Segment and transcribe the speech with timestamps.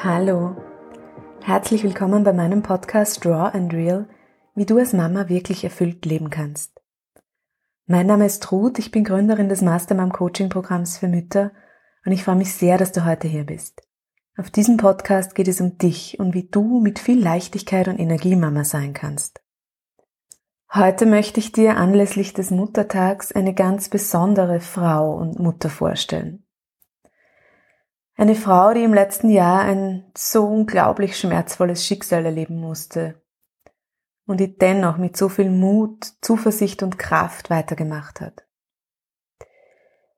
[0.00, 0.54] Hallo,
[1.42, 4.08] herzlich willkommen bei meinem Podcast Draw and Real,
[4.54, 6.80] wie du als Mama wirklich erfüllt leben kannst.
[7.86, 11.50] Mein Name ist Ruth, ich bin Gründerin des Mastermom Coaching Programms für Mütter
[12.06, 13.82] und ich freue mich sehr, dass du heute hier bist.
[14.36, 18.36] Auf diesem Podcast geht es um dich und wie du mit viel Leichtigkeit und Energie
[18.36, 19.42] Mama sein kannst.
[20.72, 26.44] Heute möchte ich dir anlässlich des Muttertags eine ganz besondere Frau und Mutter vorstellen.
[28.18, 33.22] Eine Frau, die im letzten Jahr ein so unglaublich schmerzvolles Schicksal erleben musste
[34.26, 38.44] und die dennoch mit so viel Mut, Zuversicht und Kraft weitergemacht hat.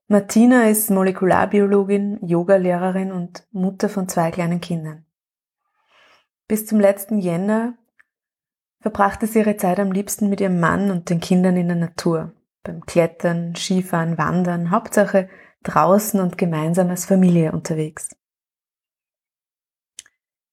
[0.07, 5.05] Martina ist Molekularbiologin, Yogalehrerin und Mutter von zwei kleinen Kindern.
[6.47, 7.77] Bis zum letzten Jänner
[8.79, 12.33] verbrachte sie ihre Zeit am liebsten mit ihrem Mann und den Kindern in der Natur,
[12.63, 15.29] beim Klettern, Skifahren, Wandern, Hauptsache
[15.63, 18.09] draußen und gemeinsam als Familie unterwegs.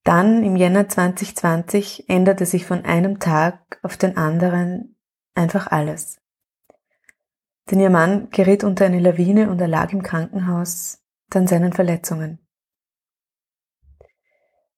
[0.04, 4.96] Dann im Jänner 2020 änderte sich von einem Tag auf den anderen
[5.34, 6.18] einfach alles.
[7.70, 12.38] Denn ihr Mann geriet unter eine Lawine und erlag im Krankenhaus dann seinen Verletzungen.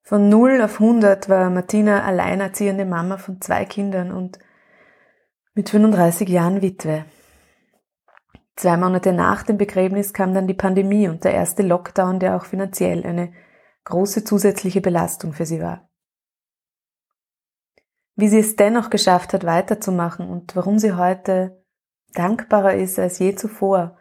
[0.02, 4.40] Von 0 auf 100 war Martina alleinerziehende Mama von zwei Kindern und
[5.54, 7.04] mit 35 Jahren Witwe.
[8.60, 12.44] Zwei Monate nach dem Begräbnis kam dann die Pandemie und der erste Lockdown, der auch
[12.44, 13.32] finanziell eine
[13.84, 15.88] große zusätzliche Belastung für sie war.
[18.16, 21.64] Wie sie es dennoch geschafft hat, weiterzumachen und warum sie heute
[22.12, 23.96] dankbarer ist als je zuvor,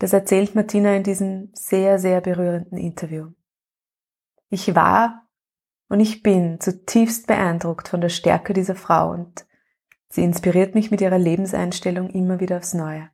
[0.00, 3.28] das erzählt Martina in diesem sehr, sehr berührenden Interview.
[4.50, 5.26] Ich war
[5.88, 9.46] und ich bin zutiefst beeindruckt von der Stärke dieser Frau und
[10.10, 13.08] sie inspiriert mich mit ihrer Lebenseinstellung immer wieder aufs Neue.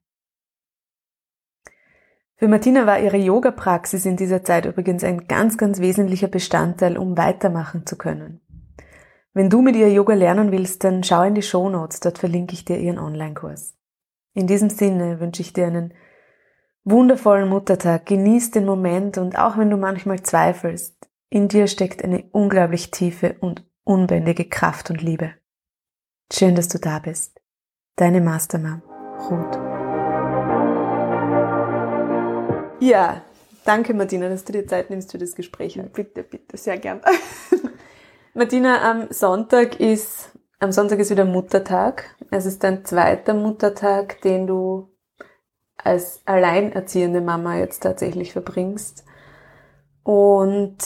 [2.41, 7.19] Für Martina war ihre Yoga-Praxis in dieser Zeit übrigens ein ganz, ganz wesentlicher Bestandteil, um
[7.19, 8.41] weitermachen zu können.
[9.35, 12.55] Wenn du mit ihr Yoga lernen willst, dann schau in die Show Notes, dort verlinke
[12.55, 13.77] ich dir ihren Online-Kurs.
[14.33, 15.93] In diesem Sinne wünsche ich dir einen
[16.85, 22.25] wundervollen Muttertag, genieß den Moment und auch wenn du manchmal zweifelst, in dir steckt eine
[22.33, 25.35] unglaublich tiefe und unbändige Kraft und Liebe.
[26.33, 27.39] Schön, dass du da bist.
[27.97, 28.81] Deine Mastermam,
[29.29, 29.70] Ruth.
[32.81, 33.21] Ja,
[33.67, 35.79] danke Martina, dass du dir Zeit nimmst für das Gespräch.
[35.93, 37.03] Bitte, bitte, sehr gern.
[38.35, 40.31] Martina, am Sonntag ist,
[40.61, 42.17] am Sonntag ist wieder Muttertag.
[42.31, 44.89] Es ist dein zweiter Muttertag, den du
[45.77, 49.05] als alleinerziehende Mama jetzt tatsächlich verbringst.
[50.03, 50.79] Und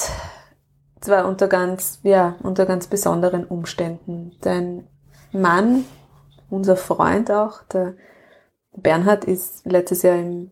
[1.01, 4.33] zwar unter ganz, ja, unter ganz besonderen Umständen.
[4.41, 4.89] Dein
[5.33, 5.85] Mann,
[6.51, 7.95] unser Freund auch, der
[8.73, 10.51] Bernhard ist letztes Jahr im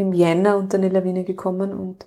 [0.00, 2.06] im Jänner unter eine Lawine gekommen und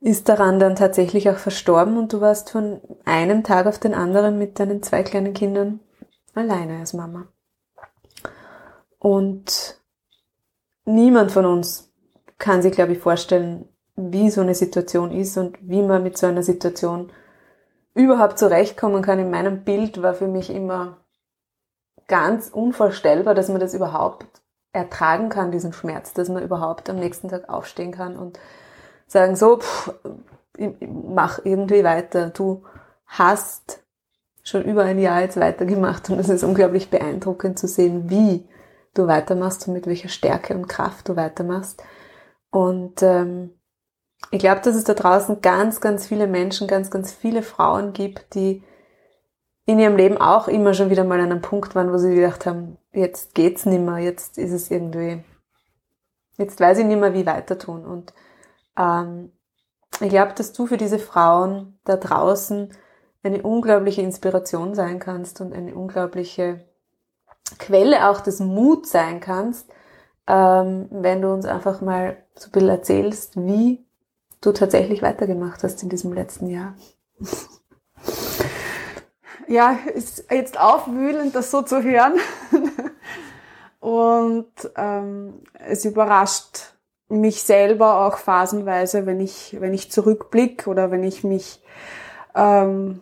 [0.00, 4.38] ist daran dann tatsächlich auch verstorben und du warst von einem Tag auf den anderen
[4.38, 5.80] mit deinen zwei kleinen Kindern
[6.34, 7.26] alleine als Mama.
[8.98, 9.80] Und
[10.84, 11.92] niemand von uns
[12.38, 16.26] kann sich, glaube ich, vorstellen, wie so eine Situation ist und wie man mit so
[16.26, 17.10] einer Situation
[17.94, 19.18] überhaupt zurechtkommen kann.
[19.18, 20.98] In meinem Bild war für mich immer
[22.08, 24.26] ganz unvorstellbar, dass man das überhaupt
[24.74, 28.38] ertragen kann, diesen Schmerz, dass man überhaupt am nächsten Tag aufstehen kann und
[29.06, 29.94] sagen, so, pff,
[30.80, 32.30] mach irgendwie weiter.
[32.30, 32.64] Du
[33.06, 33.82] hast
[34.42, 38.46] schon über ein Jahr jetzt weitergemacht und es ist unglaublich beeindruckend zu sehen, wie
[38.92, 41.82] du weitermachst und mit welcher Stärke und Kraft du weitermachst.
[42.50, 43.50] Und ähm,
[44.30, 48.34] ich glaube, dass es da draußen ganz, ganz viele Menschen, ganz, ganz viele Frauen gibt,
[48.34, 48.62] die
[49.66, 52.44] in ihrem Leben auch immer schon wieder mal an einem Punkt waren, wo sie gedacht
[52.44, 55.22] haben, jetzt geht's nimmer, jetzt ist es irgendwie,
[56.38, 57.84] jetzt weiß ich nimmer, wie weiter tun.
[57.84, 58.14] Und
[58.78, 59.32] ähm,
[60.00, 62.72] ich glaube, dass du für diese Frauen da draußen
[63.22, 66.64] eine unglaubliche Inspiration sein kannst und eine unglaubliche
[67.58, 69.68] Quelle auch des Muts sein kannst,
[70.26, 73.84] ähm, wenn du uns einfach mal so ein bisschen erzählst, wie
[74.40, 76.74] du tatsächlich weitergemacht hast in diesem letzten Jahr.
[79.48, 82.14] ja, ist jetzt aufwühlend, das so zu hören.
[83.80, 86.74] Und ähm, es überrascht
[87.08, 91.62] mich selber auch phasenweise, wenn ich, wenn ich zurückblicke oder wenn ich mich
[92.34, 93.00] ähm,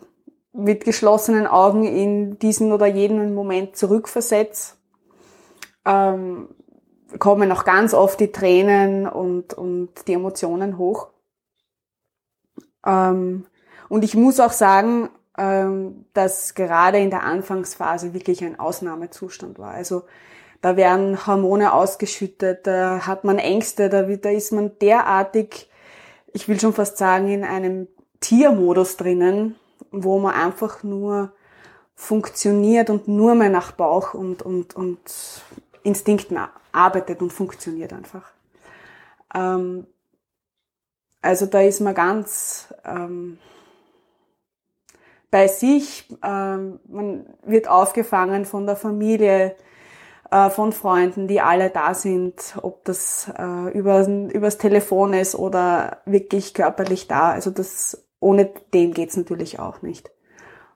[0.51, 4.75] mit geschlossenen Augen in diesen oder jenen Moment zurückversetze,
[5.85, 6.49] ähm,
[7.19, 11.09] kommen auch ganz oft die Tränen und, und die Emotionen hoch.
[12.85, 13.45] Ähm,
[13.89, 19.71] und ich muss auch sagen, dass gerade in der Anfangsphase wirklich ein Ausnahmezustand war.
[19.71, 20.03] Also
[20.61, 25.69] da werden Hormone ausgeschüttet, da hat man Ängste, da, da ist man derartig,
[26.31, 27.87] ich will schon fast sagen, in einem
[28.19, 29.55] Tiermodus drinnen,
[29.91, 31.33] wo man einfach nur
[31.95, 34.99] funktioniert und nur mehr nach Bauch und, und, und
[35.83, 36.37] Instinkten
[36.71, 38.31] arbeitet und funktioniert einfach.
[39.33, 39.87] Ähm,
[41.21, 43.37] also da ist man ganz ähm,
[45.33, 49.55] bei sich, ähm, man wird aufgefangen von der Familie,
[50.29, 56.03] äh, von Freunden, die alle da sind, ob das äh, über, übers Telefon ist oder
[56.05, 57.31] wirklich körperlich da.
[57.31, 60.11] Also das ohne dem geht's natürlich auch nicht.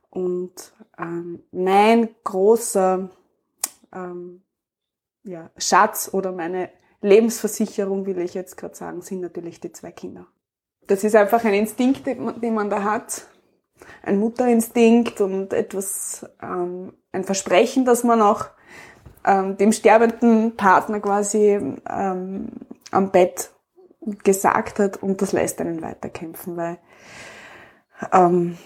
[0.10, 3.12] Und ähm, mein großer
[3.94, 4.42] ähm,
[5.24, 6.72] ja, Schatz oder meine
[7.02, 10.26] Lebensversicherung, will ich jetzt gerade sagen, sind natürlich die zwei Kinder.
[10.88, 13.28] Das ist einfach ein Instinkt, den man da hat,
[14.04, 18.46] ein Mutterinstinkt und etwas, ähm, ein Versprechen, das man auch
[19.26, 21.60] ähm, dem sterbenden Partner quasi
[21.90, 22.48] ähm,
[22.92, 23.52] am Bett
[24.24, 26.78] gesagt hat und das lässt einen weiterkämpfen, weil
[28.14, 28.58] ähm,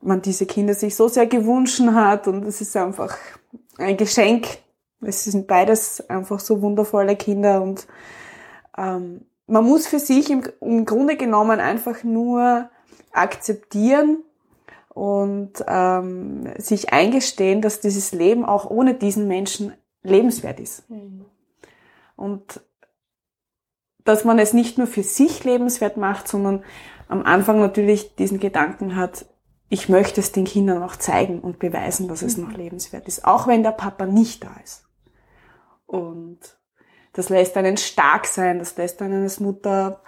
[0.00, 3.16] man diese Kinder sich so sehr gewünscht hat und es ist einfach
[3.78, 4.46] ein Geschenk.
[5.00, 7.86] Es sind beides einfach so wundervolle Kinder und
[8.76, 12.68] ähm, man muss für sich im, im Grunde genommen einfach nur
[13.12, 14.22] akzeptieren
[14.96, 20.88] und ähm, sich eingestehen, dass dieses Leben auch ohne diesen Menschen lebenswert ist.
[20.88, 21.26] Mhm.
[22.16, 22.62] Und
[24.04, 26.64] dass man es nicht nur für sich lebenswert macht, sondern
[27.08, 29.26] am Anfang natürlich diesen Gedanken hat,
[29.68, 32.44] ich möchte es den Kindern auch zeigen und beweisen, dass es mhm.
[32.44, 34.86] noch lebenswert ist, auch wenn der Papa nicht da ist.
[35.84, 36.38] Und
[37.12, 40.00] das lässt einen stark sein, das lässt einen als Mutter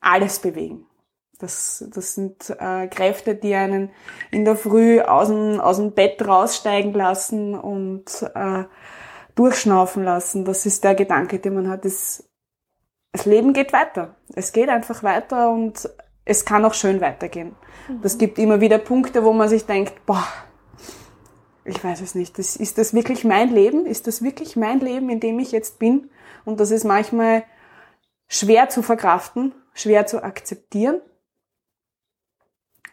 [0.00, 0.85] alles bewegen.
[1.38, 3.90] Das, das sind äh, Kräfte, die einen
[4.30, 8.04] in der Früh aus dem, aus dem Bett raussteigen lassen und
[8.34, 8.64] äh,
[9.34, 10.44] durchschnaufen lassen.
[10.44, 11.84] Das ist der Gedanke, den man hat.
[11.84, 12.28] Das,
[13.12, 14.16] das Leben geht weiter.
[14.34, 15.88] Es geht einfach weiter und
[16.24, 17.54] es kann auch schön weitergehen.
[17.88, 18.02] Mhm.
[18.02, 20.26] Das gibt immer wieder Punkte, wo man sich denkt, boah,
[21.64, 22.38] ich weiß es nicht.
[22.38, 23.86] Das, ist das wirklich mein Leben?
[23.86, 26.10] Ist das wirklich mein Leben, in dem ich jetzt bin?
[26.44, 27.44] Und das ist manchmal
[28.28, 31.00] schwer zu verkraften, schwer zu akzeptieren.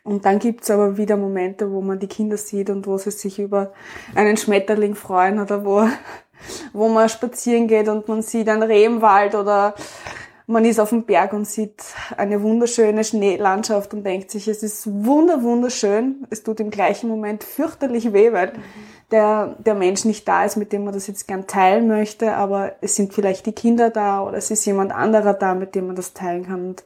[0.04, 3.40] Und dann gibt's aber wieder Momente, wo man die Kinder sieht und wo sie sich
[3.40, 3.72] über
[4.16, 5.88] einen Schmetterling freuen oder wo,
[6.74, 9.76] wo man spazieren geht und man sieht einen Reh im Wald oder
[10.46, 11.84] man ist auf dem Berg und sieht
[12.18, 16.28] eine wunderschöne Schneelandschaft und denkt sich, es ist wunder, wunderschön.
[16.30, 18.52] Es tut im gleichen Moment fürchterlich weh, weil
[19.12, 22.74] der, der Mensch nicht da ist, mit dem man das jetzt gern teilen möchte, aber
[22.82, 25.96] es sind vielleicht die Kinder da oder es ist jemand anderer da, mit dem man
[25.96, 26.66] das teilen kann.
[26.66, 26.84] Und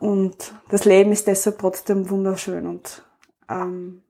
[0.00, 2.66] und das Leben ist deshalb trotzdem wunderschön.
[2.66, 3.04] Und
[3.48, 4.02] ähm,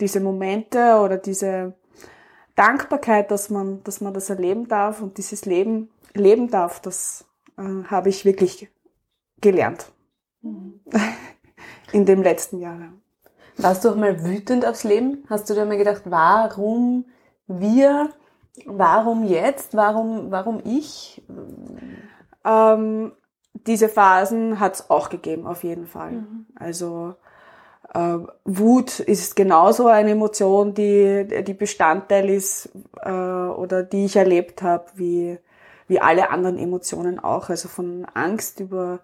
[0.00, 1.74] diese Momente oder diese
[2.54, 7.24] Dankbarkeit, dass man, dass man das erleben darf und dieses Leben leben darf, das
[7.58, 8.68] äh, habe ich wirklich
[9.40, 9.92] gelernt.
[10.42, 10.80] Mhm.
[11.92, 12.92] In dem letzten Jahr.
[13.56, 15.24] Warst du auch mal wütend aufs Leben?
[15.28, 17.06] Hast du dir mal gedacht, warum
[17.46, 18.10] wir?
[18.66, 19.76] Warum jetzt?
[19.76, 21.22] Warum, warum ich?
[22.44, 23.12] Ähm,
[23.54, 26.12] diese Phasen hat es auch gegeben, auf jeden Fall.
[26.12, 26.46] Mhm.
[26.56, 27.14] Also
[27.94, 32.70] äh, Wut ist genauso eine Emotion, die, die Bestandteil ist
[33.00, 35.38] äh, oder die ich erlebt habe, wie,
[35.86, 37.48] wie alle anderen Emotionen auch.
[37.48, 39.00] Also von Angst über,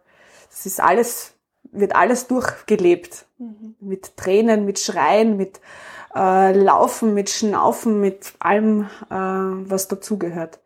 [0.51, 1.35] das ist alles,
[1.71, 3.27] wird alles durchgelebt.
[3.39, 3.77] Mhm.
[3.81, 5.61] Mit Tränen, mit Schreien, mit
[6.15, 10.59] äh, Laufen, mit Schnaufen, mit allem, äh, was dazugehört.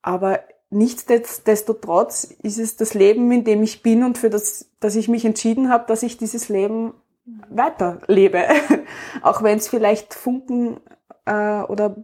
[0.00, 0.40] Aber
[0.72, 5.24] nichtsdestotrotz ist es das Leben, in dem ich bin und für das, dass ich mich
[5.24, 6.94] entschieden habe, dass ich dieses Leben
[7.48, 8.44] weiterlebe.
[9.22, 10.80] Auch wenn es vielleicht Funken
[11.26, 11.96] äh, oder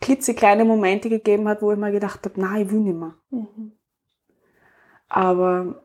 [0.00, 3.14] klitzekleine Momente gegeben hat, wo ich mir gedacht habe, nein, ich will nicht mehr.
[3.30, 3.72] Mhm.
[5.08, 5.82] Aber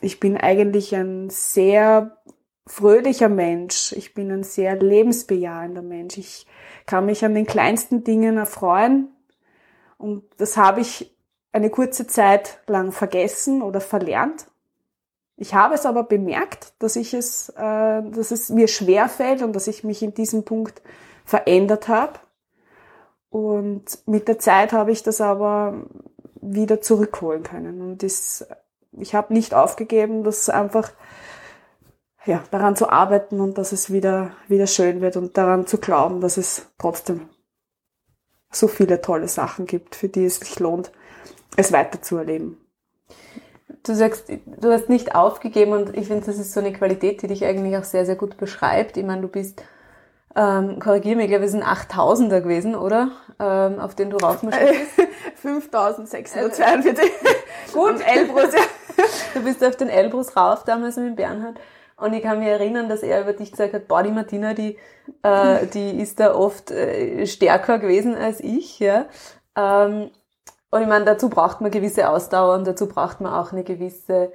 [0.00, 2.18] ich bin eigentlich ein sehr
[2.66, 3.92] fröhlicher Mensch.
[3.92, 6.18] Ich bin ein sehr lebensbejahender Mensch.
[6.18, 6.46] Ich
[6.86, 9.13] kann mich an den kleinsten Dingen erfreuen
[10.04, 11.16] und das habe ich
[11.50, 14.48] eine kurze Zeit lang vergessen oder verlernt.
[15.38, 19.54] Ich habe es aber bemerkt, dass ich es, äh, dass es mir schwer fällt und
[19.54, 20.82] dass ich mich in diesem Punkt
[21.24, 22.18] verändert habe.
[23.30, 25.86] Und mit der Zeit habe ich das aber
[26.34, 27.80] wieder zurückholen können.
[27.80, 28.46] Und das,
[28.92, 30.92] ich habe nicht aufgegeben, das einfach
[32.26, 36.20] ja, daran zu arbeiten und dass es wieder, wieder schön wird und daran zu glauben,
[36.20, 37.30] dass es trotzdem
[38.54, 40.90] so viele tolle Sachen gibt, für die es sich lohnt,
[41.56, 42.58] es weiter zu erleben.
[43.82, 47.26] Du sagst, du hast nicht aufgegeben und ich finde, das ist so eine Qualität, die
[47.26, 48.96] dich eigentlich auch sehr, sehr gut beschreibt.
[48.96, 49.62] Ich meine, du bist
[50.36, 53.12] ähm, korrigiere mich, es sind 8000er gewesen, oder?
[53.38, 55.08] Ähm, auf den du raufmarschiert bist.
[55.42, 57.10] 5642.
[57.72, 58.00] Gut.
[58.04, 58.62] Elbrus, ja.
[59.34, 61.58] Du bist auf den Elbrus rauf, damals mit Bernhard.
[61.96, 64.76] Und ich kann mich erinnern, dass er über dich gesagt hat, boah, die Martina, die,
[65.22, 69.06] äh, die ist da oft äh, stärker gewesen als ich, ja.
[69.56, 70.10] Ähm,
[70.70, 74.32] und ich meine, dazu braucht man gewisse Ausdauer und dazu braucht man auch eine gewisse,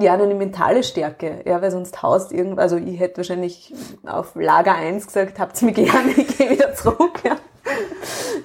[0.00, 3.74] ja, eine mentale Stärke, ja, weil sonst haust irgendwas, also ich hätte wahrscheinlich
[4.06, 7.36] auf Lager 1 gesagt, habt's mir gerne, ich gehe wieder zurück, ja.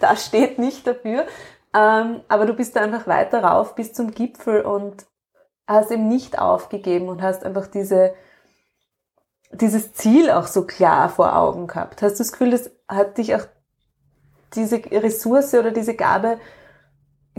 [0.01, 1.25] Das steht nicht dafür.
[1.73, 5.05] Ähm, aber du bist da einfach weiter rauf bis zum Gipfel und
[5.65, 8.13] hast eben nicht aufgegeben und hast einfach diese,
[9.53, 12.01] dieses Ziel auch so klar vor Augen gehabt.
[12.01, 13.45] Hast du das Gefühl, das hat dich auch
[14.55, 16.37] diese Ressource oder diese Gabe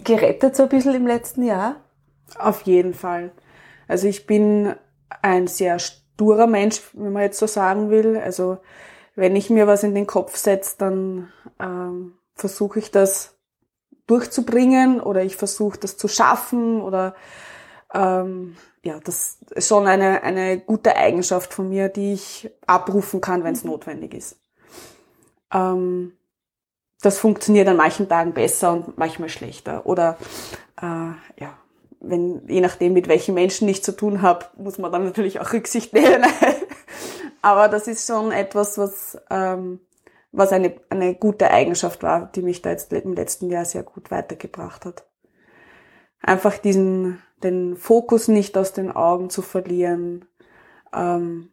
[0.02, 1.76] gerettet so ein bisschen im letzten Jahr?
[2.38, 3.32] Auf jeden Fall.
[3.86, 4.74] Also ich bin
[5.22, 8.16] ein sehr sturer Mensch, wenn man jetzt so sagen will.
[8.16, 8.58] Also
[9.14, 13.36] wenn ich mir was in den Kopf setze, dann ähm, versuche ich das
[14.06, 17.14] durchzubringen oder ich versuche das zu schaffen oder
[17.92, 23.42] ähm, ja, das ist schon eine, eine gute Eigenschaft von mir, die ich abrufen kann,
[23.42, 23.70] wenn es mhm.
[23.70, 24.38] notwendig ist.
[25.52, 26.12] Ähm,
[27.00, 29.86] das funktioniert an manchen Tagen besser und manchmal schlechter.
[29.86, 30.18] Oder
[30.80, 31.58] äh, ja,
[32.00, 35.52] wenn, je nachdem, mit welchen Menschen ich zu tun habe, muss man dann natürlich auch
[35.52, 36.24] Rücksicht nehmen.
[37.42, 39.80] Aber das ist schon etwas, was, ähm,
[40.32, 44.10] was eine, eine gute Eigenschaft war, die mich da jetzt im letzten Jahr sehr gut
[44.10, 45.06] weitergebracht hat.
[46.20, 50.24] Einfach diesen, den Fokus nicht aus den Augen zu verlieren
[50.92, 51.50] ähm,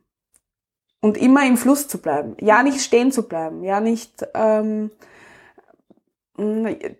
[1.01, 2.35] und immer im Fluss zu bleiben.
[2.39, 4.91] Ja, nicht stehen zu bleiben, ja, nicht ähm,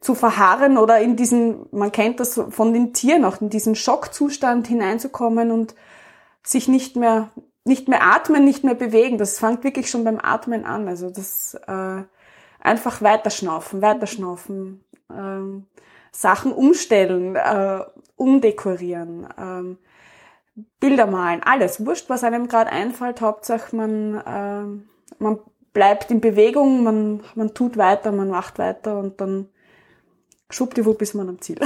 [0.02, 4.68] zu verharren oder in diesen, man kennt das von den Tieren auch, in diesen Schockzustand
[4.68, 5.74] hineinzukommen und
[6.44, 7.30] sich nicht mehr,
[7.64, 9.18] nicht mehr atmen, nicht mehr bewegen.
[9.18, 10.88] Das fängt wirklich schon beim Atmen an.
[10.88, 12.04] Also das äh,
[12.60, 15.66] einfach weiterschnaufen, weiterschnaufen, ähm,
[16.12, 17.80] Sachen umstellen, äh,
[18.22, 19.78] umdekorieren, ähm,
[20.80, 21.86] Bilder malen, alles.
[21.86, 23.22] Wurscht, was einem gerade einfällt.
[23.22, 25.40] Hauptsache man, äh, man
[25.74, 29.50] bleibt in Bewegung, man, man tut weiter, man macht weiter und dann
[30.50, 31.58] schwuppdiwupp bis man am Ziel.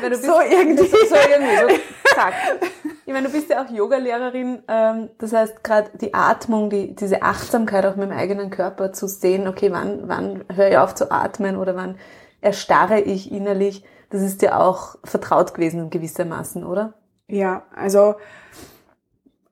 [0.00, 0.86] Meine, so irgendwie.
[0.86, 2.34] So, so irgendwie, so, zack.
[3.04, 7.22] Ich meine, du bist ja auch Yogalehrerin, ähm, das heißt gerade die Atmung, die, diese
[7.22, 11.10] Achtsamkeit auch mit dem eigenen Körper zu sehen, okay, wann, wann höre ich auf zu
[11.10, 11.98] atmen oder wann
[12.40, 16.94] erstarre ich innerlich, das ist ja auch vertraut gewesen gewissermaßen, oder?
[17.28, 18.16] Ja, also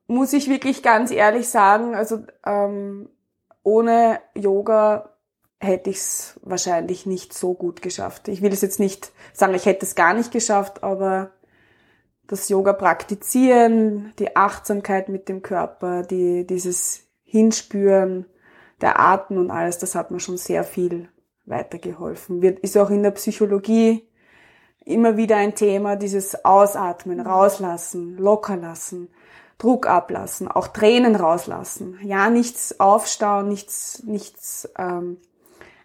[0.05, 3.09] muss ich wirklich ganz ehrlich sagen, also ähm,
[3.63, 5.09] ohne Yoga
[5.59, 8.27] hätte ich es wahrscheinlich nicht so gut geschafft.
[8.27, 11.31] Ich will es jetzt nicht sagen, ich hätte es gar nicht geschafft, aber
[12.27, 18.27] das Yoga praktizieren, die Achtsamkeit mit dem Körper, die, dieses Hinspüren,
[18.79, 21.09] der Atem und alles, das hat mir schon sehr viel
[21.45, 22.43] weitergeholfen.
[22.43, 24.07] Wird, ist auch in der Psychologie
[24.85, 29.09] immer wieder ein Thema, dieses Ausatmen, rauslassen, locker lassen.
[29.61, 31.99] Druck ablassen, auch Tränen rauslassen.
[32.01, 35.17] Ja, nichts aufstauen, nichts, nichts ähm,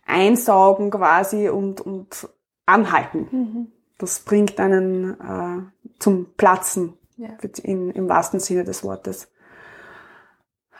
[0.06, 2.26] einsaugen quasi und, und
[2.64, 3.28] anhalten.
[3.30, 3.72] Mhm.
[3.98, 7.28] Das bringt einen äh, zum Platzen ja.
[7.62, 9.28] in, im wahrsten Sinne des Wortes.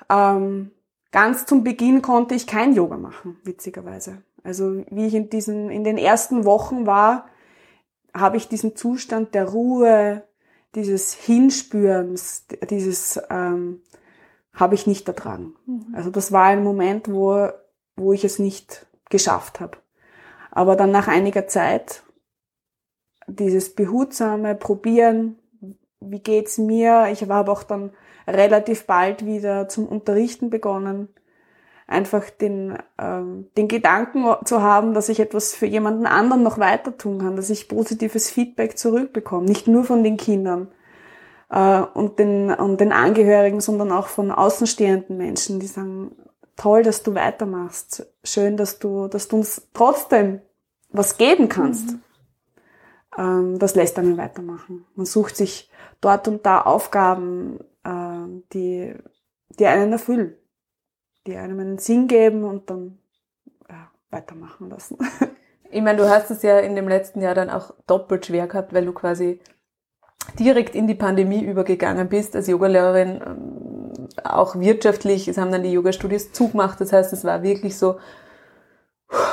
[0.09, 0.71] Ähm,
[1.13, 4.23] ganz zum Beginn konnte ich kein Yoga machen, witzigerweise.
[4.43, 7.27] Also wie ich in diesen, in den ersten Wochen war,
[8.17, 10.23] habe ich diesen Zustand der Ruhe,
[10.75, 13.83] dieses Hinspürens, dieses ähm,
[14.53, 15.55] habe ich nicht ertragen.
[15.67, 15.95] Mhm.
[15.95, 17.49] Also das war ein Moment, wo,
[17.97, 19.79] wo ich es nicht geschafft habe.
[20.51, 22.03] Aber dann nach einiger Zeit
[23.27, 25.39] dieses behutsame Probieren,
[26.01, 27.09] wie geht's mir?
[27.13, 27.93] Ich habe auch dann
[28.27, 31.09] relativ bald wieder zum Unterrichten begonnen
[31.87, 36.97] einfach den, ähm, den Gedanken zu haben, dass ich etwas für jemanden anderen noch weiter
[36.97, 40.69] tun kann, dass ich positives Feedback zurückbekomme, nicht nur von den Kindern
[41.49, 46.17] äh, und, den, und den Angehörigen, sondern auch von außenstehenden Menschen, die sagen,
[46.57, 50.41] toll, dass du weitermachst, schön, dass du, dass du uns trotzdem
[50.91, 51.93] was geben kannst.
[51.93, 52.03] Mhm.
[53.17, 54.87] Ähm, das lässt einen weitermachen.
[54.97, 58.95] Man sucht sich dort und da Aufgaben, äh, die,
[59.51, 60.35] die einen erfüllen
[61.27, 62.99] die einem einen Sinn geben und dann
[63.69, 64.99] ja, weitermachen lassen.
[65.69, 68.73] Ich meine, du hast es ja in dem letzten Jahr dann auch doppelt schwer gehabt,
[68.73, 69.41] weil du quasi
[70.39, 75.29] direkt in die Pandemie übergegangen bist als Yogalehrerin, ähm, auch wirtschaftlich.
[75.29, 76.81] Es haben dann die Yoga-Studios zugemacht.
[76.81, 77.97] Das heißt, es war wirklich so,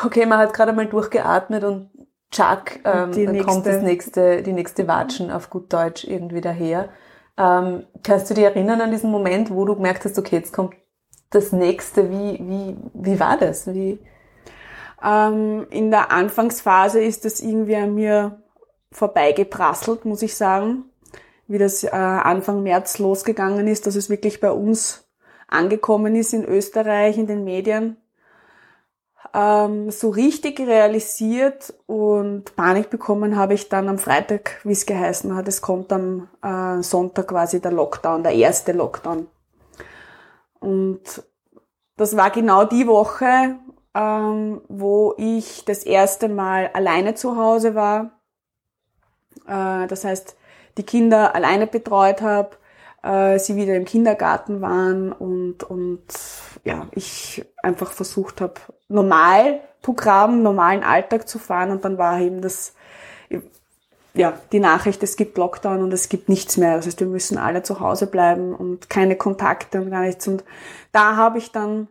[0.05, 1.89] okay, man hat gerade mal durchgeatmet und
[2.31, 6.89] tschack, ähm, dann kommt das nächste, die nächste Watschen auf gut Deutsch irgendwie daher.
[7.37, 10.75] Ähm, kannst du dich erinnern an diesen Moment, wo du gemerkt hast, okay, jetzt kommt
[11.35, 12.09] das nächste?
[12.09, 13.67] Wie, wie, wie war das?
[13.67, 13.99] Wie?
[15.03, 18.41] Ähm, in der Anfangsphase ist das irgendwie an mir
[18.91, 20.85] vorbeigeprasselt, muss ich sagen.
[21.47, 25.09] Wie das äh, Anfang März losgegangen ist, dass es wirklich bei uns
[25.47, 27.97] angekommen ist in Österreich, in den Medien.
[29.33, 35.35] Ähm, so richtig realisiert und Panik bekommen habe ich dann am Freitag, wie es geheißen
[35.35, 35.47] hat.
[35.47, 39.27] Es kommt am äh, Sonntag quasi der Lockdown, der erste Lockdown.
[40.63, 41.23] Und
[41.97, 43.57] das war genau die Woche,
[43.93, 48.21] ähm, wo ich das erste Mal alleine zu Hause war.
[49.45, 50.35] Äh, das heißt,
[50.77, 52.57] die Kinder alleine betreut habe,
[53.03, 56.03] äh, sie wieder im Kindergarten waren und, und
[56.63, 58.55] ja, ich einfach versucht habe,
[58.87, 62.73] normal Programm, normalen Alltag zu fahren und dann war eben das,
[64.15, 66.75] ja, die Nachricht, es gibt Lockdown und es gibt nichts mehr.
[66.75, 70.27] Das heißt, wir müssen alle zu Hause bleiben und keine Kontakte und gar nichts.
[70.27, 70.43] Und
[70.91, 71.87] da habe ich dann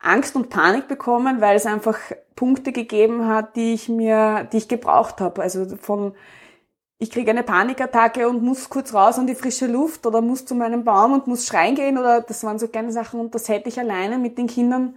[0.00, 1.98] Angst und Panik bekommen, weil es einfach
[2.36, 5.42] Punkte gegeben hat, die ich mir, die ich gebraucht habe.
[5.42, 6.14] Also von
[6.98, 10.54] ich kriege eine Panikattacke und muss kurz raus an die frische Luft oder muss zu
[10.54, 13.68] meinem Baum und muss schreien gehen oder das waren so kleine Sachen und das hätte
[13.68, 14.94] ich alleine mit den Kindern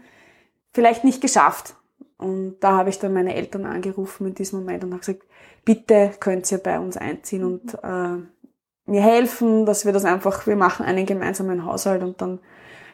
[0.74, 1.76] vielleicht nicht geschafft.
[2.18, 5.24] Und da habe ich dann meine Eltern angerufen in diesem Moment und habe gesagt,
[5.68, 8.16] bitte könnt ihr bei uns einziehen und äh,
[8.86, 12.40] mir helfen, dass wir das einfach, wir machen einen gemeinsamen Haushalt und dann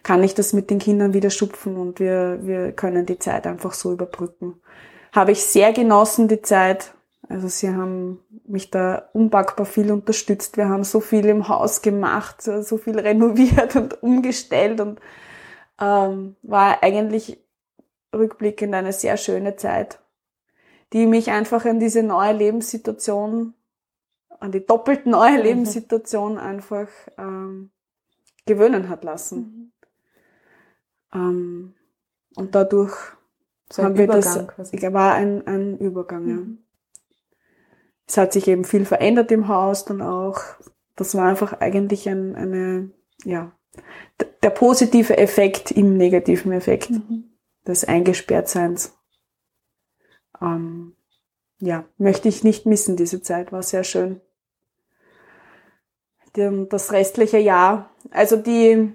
[0.02, 3.74] kann ich das mit den Kindern wieder schupfen und wir, wir können die Zeit einfach
[3.74, 4.60] so überbrücken.
[5.12, 6.96] Habe ich sehr genossen, die Zeit.
[7.30, 10.58] Also sie haben mich da unpackbar viel unterstützt.
[10.58, 15.00] Wir haben so viel im Haus gemacht, so viel renoviert und umgestellt und
[15.80, 17.38] ähm, war eigentlich
[18.12, 20.00] rückblickend eine sehr schöne Zeit,
[20.94, 23.54] die mich einfach an diese neue Lebenssituation,
[24.40, 25.44] an die doppelt neue mhm.
[25.44, 27.72] Lebenssituation einfach ähm,
[28.46, 29.74] gewöhnen hat lassen.
[31.12, 31.20] Mhm.
[31.20, 31.74] Ähm,
[32.36, 32.96] und dadurch
[33.72, 34.94] so haben wir Übergang das, quasi.
[34.94, 36.36] war ein, ein Übergang, ja.
[36.36, 36.58] Mhm.
[38.06, 40.42] Es hat sich eben viel verändert im Haus dann auch.
[40.96, 42.92] Das war einfach eigentlich ein, eine,
[43.24, 43.54] ja,
[44.44, 47.32] der positive Effekt im negativen Effekt mhm.
[47.66, 48.94] des Eingesperrtseins.
[50.44, 50.96] Ähm,
[51.60, 54.20] ja, möchte ich nicht missen, diese Zeit war sehr schön.
[56.34, 58.92] Das restliche Jahr, also die,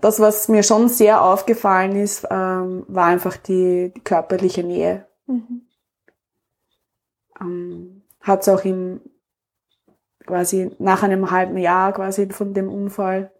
[0.00, 5.06] das, was mir schon sehr aufgefallen ist, ähm, war einfach die, die körperliche Nähe.
[5.26, 5.62] Mhm.
[7.40, 9.00] Ähm, hat es auch im,
[10.26, 13.32] quasi nach einem halben Jahr quasi von dem Unfall,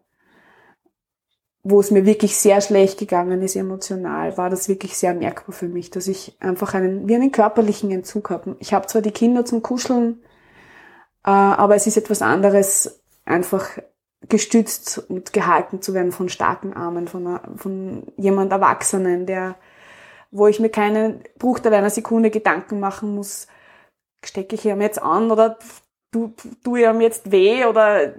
[1.64, 5.68] wo es mir wirklich sehr schlecht gegangen ist emotional, war das wirklich sehr merkbar für
[5.68, 8.56] mich, dass ich einfach einen, wie einen körperlichen Entzug habe.
[8.58, 10.22] Ich habe zwar die Kinder zum Kuscheln,
[11.24, 13.78] äh, aber es ist etwas anderes, einfach
[14.28, 19.56] gestützt und gehalten zu werden von starken Armen, von, einer, von jemand Erwachsenen, der,
[20.30, 23.46] wo ich mir keinen Bruchteil einer Sekunde Gedanken machen muss,
[24.24, 25.58] stecke ich ihm jetzt an oder
[26.12, 28.12] tu, tu ihm jetzt weh oder äh,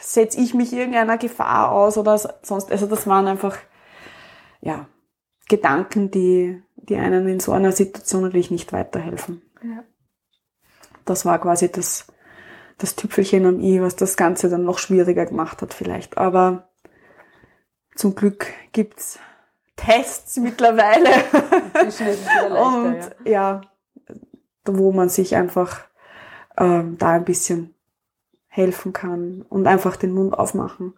[0.00, 2.70] setze ich mich irgendeiner Gefahr aus oder sonst.
[2.70, 3.56] Also das waren einfach
[4.60, 4.88] ja,
[5.48, 9.42] Gedanken, die, die einen in so einer Situation natürlich nicht weiterhelfen.
[9.62, 9.84] Ja.
[11.04, 12.06] Das war quasi das,
[12.78, 16.18] das Tüpfelchen am i, was das Ganze dann noch schwieriger gemacht hat vielleicht.
[16.18, 16.68] Aber
[17.94, 19.18] zum Glück gibt's
[19.76, 21.10] Tests mittlerweile.
[22.50, 23.62] Und ja
[24.66, 25.84] wo man sich einfach
[26.56, 27.74] ähm, da ein bisschen
[28.48, 30.94] helfen kann und einfach den Mund aufmachen.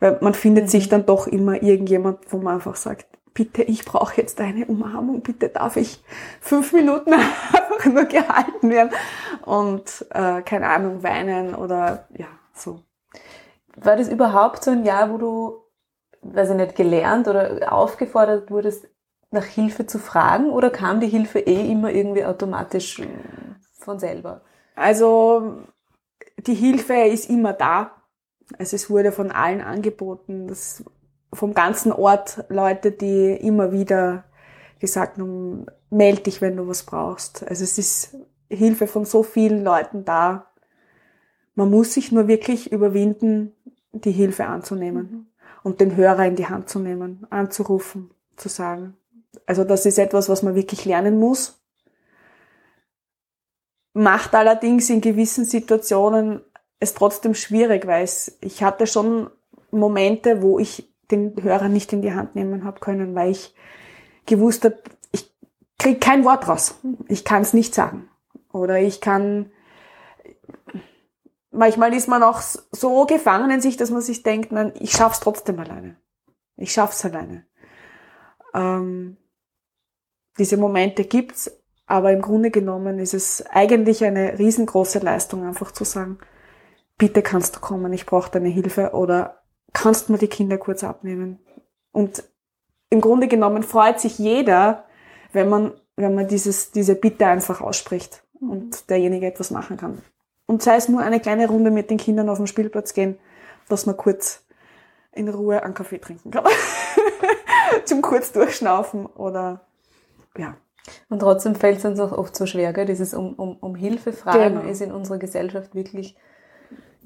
[0.00, 0.68] Weil man findet mhm.
[0.68, 5.20] sich dann doch immer irgendjemand, wo man einfach sagt, bitte, ich brauche jetzt eine Umarmung,
[5.22, 6.02] bitte darf ich
[6.40, 8.90] fünf Minuten einfach nur gehalten werden
[9.44, 12.80] und äh, keine Ahnung, weinen oder ja, so.
[13.76, 15.62] War das überhaupt so ein Jahr, wo du,
[16.22, 18.88] weiß ich nicht, gelernt oder aufgefordert wurdest,
[19.30, 23.00] nach Hilfe zu fragen oder kam die Hilfe eh immer irgendwie automatisch
[23.74, 24.40] von selber?
[24.78, 25.58] Also
[26.38, 27.92] die Hilfe ist immer da.
[28.58, 30.84] Also es wurde von allen angeboten, dass
[31.32, 34.24] vom ganzen Ort Leute, die immer wieder
[34.78, 37.46] gesagt haben, meld dich, wenn du was brauchst.
[37.46, 38.16] Also es ist
[38.48, 40.50] Hilfe von so vielen Leuten da.
[41.54, 43.52] Man muss sich nur wirklich überwinden,
[43.92, 45.26] die Hilfe anzunehmen mhm.
[45.62, 48.96] und den Hörer in die Hand zu nehmen, anzurufen, zu sagen,
[49.46, 51.57] also das ist etwas, was man wirklich lernen muss.
[53.98, 56.40] Macht allerdings in gewissen Situationen
[56.78, 59.28] es trotzdem schwierig, weil es, ich hatte schon
[59.72, 63.56] Momente, wo ich den Hörer nicht in die Hand nehmen habe können, weil ich
[64.24, 64.80] gewusst habe,
[65.10, 65.34] ich
[65.80, 66.78] krieg kein Wort raus.
[67.08, 68.08] Ich kann es nicht sagen.
[68.52, 69.50] Oder ich kann,
[71.50, 75.18] manchmal ist man auch so gefangen in sich, dass man sich denkt, nein, ich schaff's
[75.18, 75.96] trotzdem alleine.
[76.56, 77.46] Ich schaff's alleine.
[78.54, 79.16] Ähm,
[80.38, 81.50] diese Momente gibt's,
[81.88, 86.18] aber im Grunde genommen ist es eigentlich eine riesengroße Leistung, einfach zu sagen,
[86.98, 91.38] bitte kannst du kommen, ich brauche deine Hilfe oder kannst mir die Kinder kurz abnehmen.
[91.90, 92.24] Und
[92.90, 94.84] im Grunde genommen freut sich jeder,
[95.32, 100.02] wenn man, wenn man dieses, diese Bitte einfach ausspricht und derjenige etwas machen kann.
[100.44, 103.18] Und sei es nur eine kleine Runde mit den Kindern auf den Spielplatz gehen,
[103.68, 104.44] dass man kurz
[105.12, 106.44] in Ruhe einen Kaffee trinken kann.
[107.86, 109.66] Zum kurz durchschnaufen oder
[110.36, 110.56] ja.
[111.08, 112.86] Und trotzdem fällt es uns auch oft so schwer, gell?
[112.86, 114.70] dieses um, um, um Hilfe fragen Genau.
[114.70, 116.16] ist in unserer Gesellschaft wirklich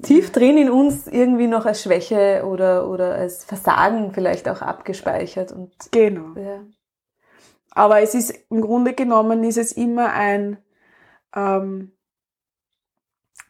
[0.01, 5.51] tief drin in uns irgendwie noch als Schwäche oder, oder als Versagen vielleicht auch abgespeichert.
[5.51, 6.39] Und Genau.
[6.39, 6.61] ja.
[7.71, 10.57] Aber es ist im Grunde genommen ist es immer ein
[11.35, 11.91] ähm,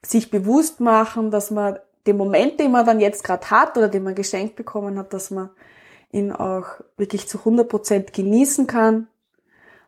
[0.05, 4.03] sich bewusst machen, dass man den Moment, den man dann jetzt gerade hat oder den
[4.03, 5.49] man geschenkt bekommen hat, dass man
[6.12, 9.07] ihn auch wirklich zu 100% genießen kann,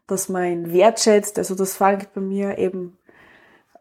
[0.07, 1.37] dass man ihn wertschätzt.
[1.37, 2.97] Also das fängt bei mir eben,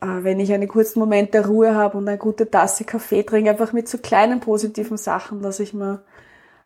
[0.00, 3.50] äh, wenn ich einen kurzen Moment der Ruhe habe und eine gute Tasse Kaffee trinke,
[3.50, 6.04] einfach mit so kleinen positiven Sachen, dass ich mir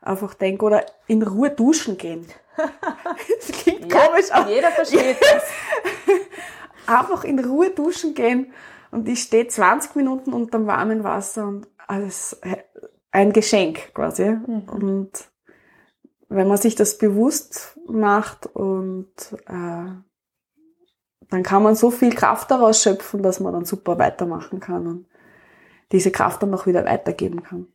[0.00, 2.26] einfach denke, oder in Ruhe duschen gehen.
[2.56, 5.44] das klingt komisch, aber jeder versteht das.
[6.86, 8.52] einfach in Ruhe duschen gehen
[8.90, 12.40] und ich stehe 20 Minuten unter warmem Wasser und alles
[13.10, 14.36] ein Geschenk quasi.
[14.46, 15.10] Und
[16.28, 19.12] wenn man sich das bewusst macht und
[19.46, 19.90] äh,
[21.30, 25.06] dann kann man so viel Kraft daraus schöpfen, dass man dann super weitermachen kann und
[25.92, 27.66] diese Kraft dann noch wieder weitergeben kann.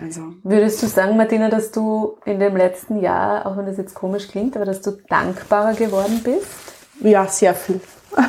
[0.00, 3.94] Also Würdest du sagen, Martina, dass du in dem letzten Jahr, auch wenn das jetzt
[3.94, 6.46] komisch klingt, aber dass du dankbarer geworden bist?
[7.00, 7.80] Ja, sehr viel.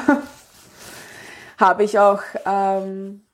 [1.57, 3.25] Habe ich auch ähm,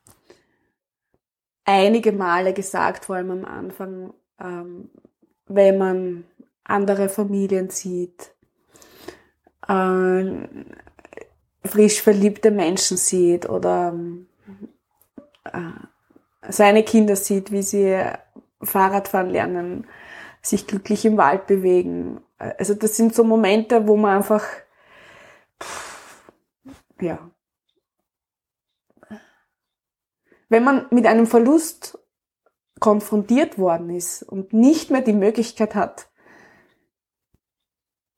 [1.66, 4.90] einige Male gesagt, vor allem am Anfang, ähm,
[5.50, 6.24] wenn man
[6.64, 8.32] andere Familien sieht,
[9.68, 10.48] äh,
[11.66, 13.94] frisch verliebte Menschen sieht oder
[15.46, 15.60] äh,
[16.48, 18.02] seine Kinder sieht, wie sie
[18.62, 19.88] Fahrradfahren lernen,
[20.42, 22.22] sich glücklich im Wald bewegen.
[22.38, 24.46] Also das sind so Momente, wo man einfach
[27.02, 27.30] ja.
[30.50, 32.00] Wenn man mit einem Verlust
[32.80, 36.10] konfrontiert worden ist und nicht mehr die Möglichkeit hat,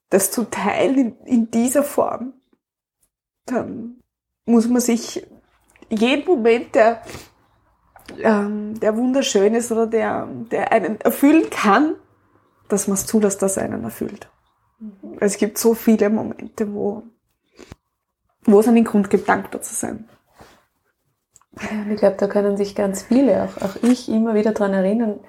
[0.09, 2.33] das zu teilen in, dieser Form,
[3.45, 4.01] dann
[4.45, 5.25] muss man sich
[5.89, 7.01] jeden Moment, der,
[8.19, 11.95] ähm, der wunderschön ist oder der, der einen erfüllen kann,
[12.67, 14.29] dass man es zulässt, dass er einen erfüllt.
[15.19, 17.03] Es gibt so viele Momente, wo,
[18.43, 20.09] wo es einen Grund gibt, dankbar zu sein.
[21.53, 25.19] Und ich glaube, da können sich ganz viele, auch, auch ich, immer wieder dran erinnern,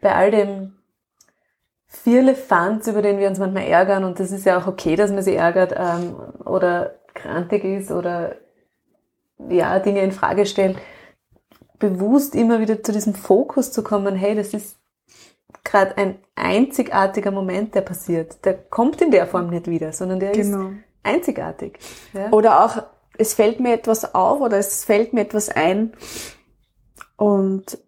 [0.00, 0.74] bei all dem
[1.86, 5.22] Vierlefanz, über den wir uns manchmal ärgern, und das ist ja auch okay, dass man
[5.22, 8.36] sich ärgert ähm, oder krantig ist oder
[9.48, 10.76] ja, Dinge in Frage stellt,
[11.78, 14.78] bewusst immer wieder zu diesem Fokus zu kommen, hey, das ist
[15.64, 18.44] gerade ein einzigartiger Moment, der passiert.
[18.44, 20.54] Der kommt in der Form nicht wieder, sondern der ist
[21.02, 21.78] einzigartig.
[22.12, 22.30] Ja?
[22.30, 22.82] Oder auch,
[23.18, 25.92] es fällt mir etwas auf oder es fällt mir etwas ein
[27.16, 27.78] und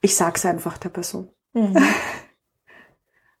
[0.00, 1.30] ich sag's einfach der Person.
[1.52, 1.76] Mhm.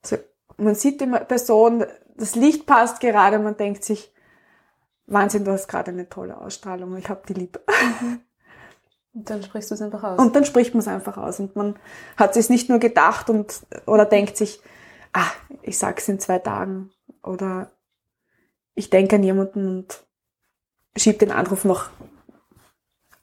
[0.04, 0.16] Also,
[0.56, 1.84] man sieht die Person,
[2.16, 4.12] das Licht passt gerade, man denkt sich,
[5.06, 7.60] Wahnsinn, du hast gerade eine tolle Ausstrahlung, ich hab die lieb.
[9.14, 10.18] Und dann sprichst du es einfach aus.
[10.18, 11.78] Und dann spricht man es einfach aus und man
[12.16, 14.62] hat es nicht nur gedacht und oder denkt sich,
[15.12, 16.90] ah, ich sag's in zwei Tagen
[17.22, 17.70] oder
[18.74, 20.06] ich denke an jemanden und
[20.96, 21.90] schieb den Anruf noch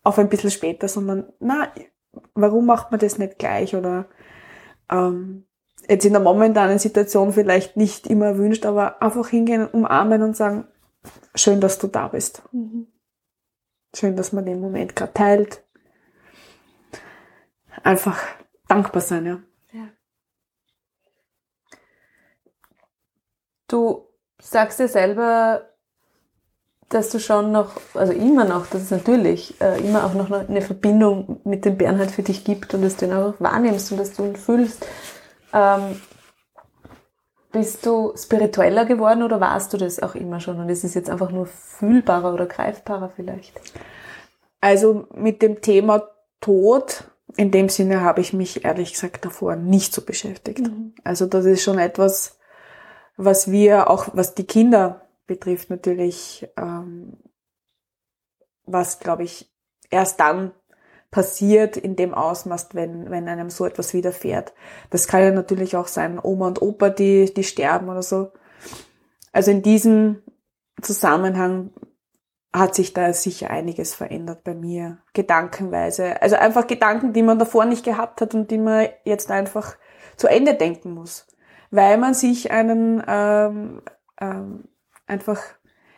[0.04, 1.72] auf ein bisschen später, sondern na,
[2.34, 4.08] warum macht man das nicht gleich oder
[4.90, 5.46] ähm,
[5.88, 10.68] jetzt in der momentanen Situation vielleicht nicht immer erwünscht, aber einfach hingehen, umarmen und sagen,
[11.36, 12.44] schön, dass du da bist.
[12.52, 12.88] Mhm.
[13.96, 15.64] Schön, dass man den Moment gerade teilt.
[17.84, 18.22] Einfach
[18.68, 19.40] dankbar sein, ja.
[19.72, 19.90] Ja.
[23.68, 24.08] Du
[24.40, 25.69] sagst dir selber,
[26.90, 30.62] dass du schon noch, also immer noch, dass es natürlich äh, immer auch noch eine
[30.62, 34.14] Verbindung mit dem Bernhard für dich gibt und dass du ihn auch wahrnimmst und dass
[34.14, 34.86] du ihn fühlst.
[35.54, 36.02] Ähm,
[37.52, 41.10] bist du spiritueller geworden oder warst du das auch immer schon und ist es jetzt
[41.10, 43.60] einfach nur fühlbarer oder greifbarer vielleicht?
[44.62, 46.10] Also mit dem Thema
[46.42, 47.06] Tod,
[47.38, 50.68] in dem Sinne habe ich mich ehrlich gesagt davor nicht so beschäftigt.
[50.68, 50.94] Mhm.
[51.04, 52.38] Also das ist schon etwas,
[53.18, 57.18] was wir auch, was die Kinder betrifft, natürlich, ähm,
[58.66, 59.50] was glaube ich
[59.90, 60.52] erst dann
[61.12, 64.54] passiert in dem Ausmaß, wenn, wenn einem so etwas widerfährt.
[64.90, 68.32] Das kann ja natürlich auch sein, Oma und Opa, die, die sterben oder so.
[69.32, 70.22] Also in diesem
[70.82, 71.72] Zusammenhang
[72.54, 76.22] hat sich da sicher einiges verändert bei mir, gedankenweise.
[76.22, 79.78] Also einfach Gedanken, die man davor nicht gehabt hat und die man jetzt einfach
[80.16, 81.28] zu Ende denken muss,
[81.72, 83.82] weil man sich einen ähm,
[84.20, 84.69] ähm,
[85.10, 85.42] einfach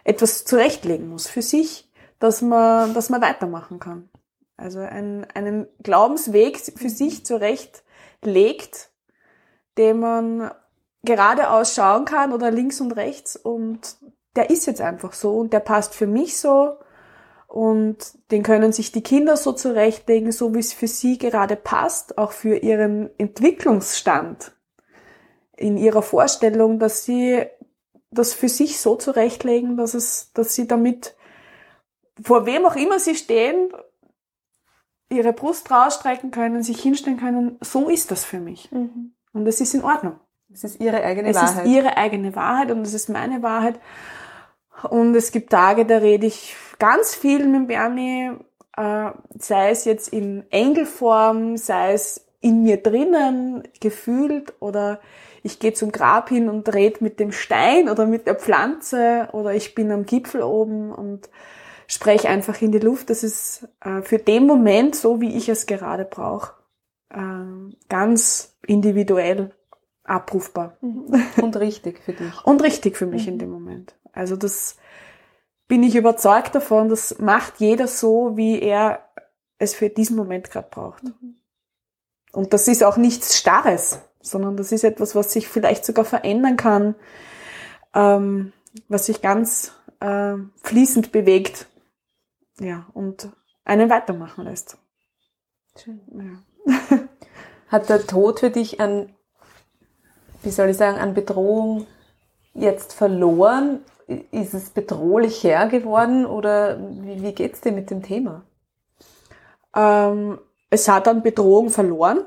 [0.03, 4.09] etwas zurechtlegen muss für sich, dass man, dass man weitermachen kann.
[4.57, 8.91] Also einen, einen Glaubensweg für sich zurechtlegt,
[9.77, 10.51] den man
[11.03, 13.97] geradeaus schauen kann oder links und rechts und
[14.35, 16.77] der ist jetzt einfach so und der passt für mich so
[17.47, 17.97] und
[18.31, 22.31] den können sich die Kinder so zurechtlegen, so wie es für sie gerade passt, auch
[22.31, 24.53] für ihren Entwicklungsstand
[25.57, 27.45] in ihrer Vorstellung, dass sie
[28.11, 31.15] das für sich so zurechtlegen, dass es, dass sie damit
[32.21, 33.71] vor wem auch immer sie stehen,
[35.09, 37.57] ihre Brust rausstrecken können, sich hinstellen können.
[37.61, 38.71] So ist das für mich.
[38.71, 39.13] Mhm.
[39.33, 40.19] Und das ist in Ordnung.
[40.53, 41.49] Es ist ihre eigene es Wahrheit.
[41.49, 43.79] Es ist ihre eigene Wahrheit und es ist meine Wahrheit.
[44.89, 48.31] Und es gibt Tage, da rede ich ganz viel mit Bernie,
[48.75, 54.99] äh, sei es jetzt in Engelform, sei es in mir drinnen gefühlt oder
[55.43, 59.53] ich gehe zum Grab hin und rede mit dem Stein oder mit der Pflanze oder
[59.53, 61.29] ich bin am Gipfel oben und
[61.87, 63.09] spreche einfach in die Luft.
[63.09, 66.53] Das ist äh, für den Moment, so wie ich es gerade brauche,
[67.09, 67.17] äh,
[67.89, 69.51] ganz individuell
[70.03, 70.77] abrufbar.
[70.81, 72.33] Und richtig für dich.
[72.45, 73.33] Und richtig für mich mhm.
[73.33, 73.95] in dem Moment.
[74.13, 74.77] Also das
[75.67, 79.07] bin ich überzeugt davon, das macht jeder so, wie er
[79.57, 81.03] es für diesen Moment gerade braucht.
[81.03, 81.35] Mhm.
[82.33, 86.57] Und das ist auch nichts Starres, sondern das ist etwas, was sich vielleicht sogar verändern
[86.57, 86.95] kann,
[87.93, 88.53] ähm,
[88.87, 91.67] was sich ganz äh, fließend bewegt,
[92.59, 93.29] ja, und
[93.65, 94.77] einen weitermachen lässt.
[95.77, 96.01] Schön.
[96.67, 96.99] Ja.
[97.67, 99.15] Hat der Tod für dich an,
[100.43, 101.87] wie soll ich sagen, an Bedrohung
[102.53, 103.81] jetzt verloren?
[104.31, 108.43] Ist es bedrohlich her geworden oder wie, wie geht's dir mit dem Thema?
[109.73, 110.37] Ähm,
[110.69, 112.25] es hat an Bedrohung verloren,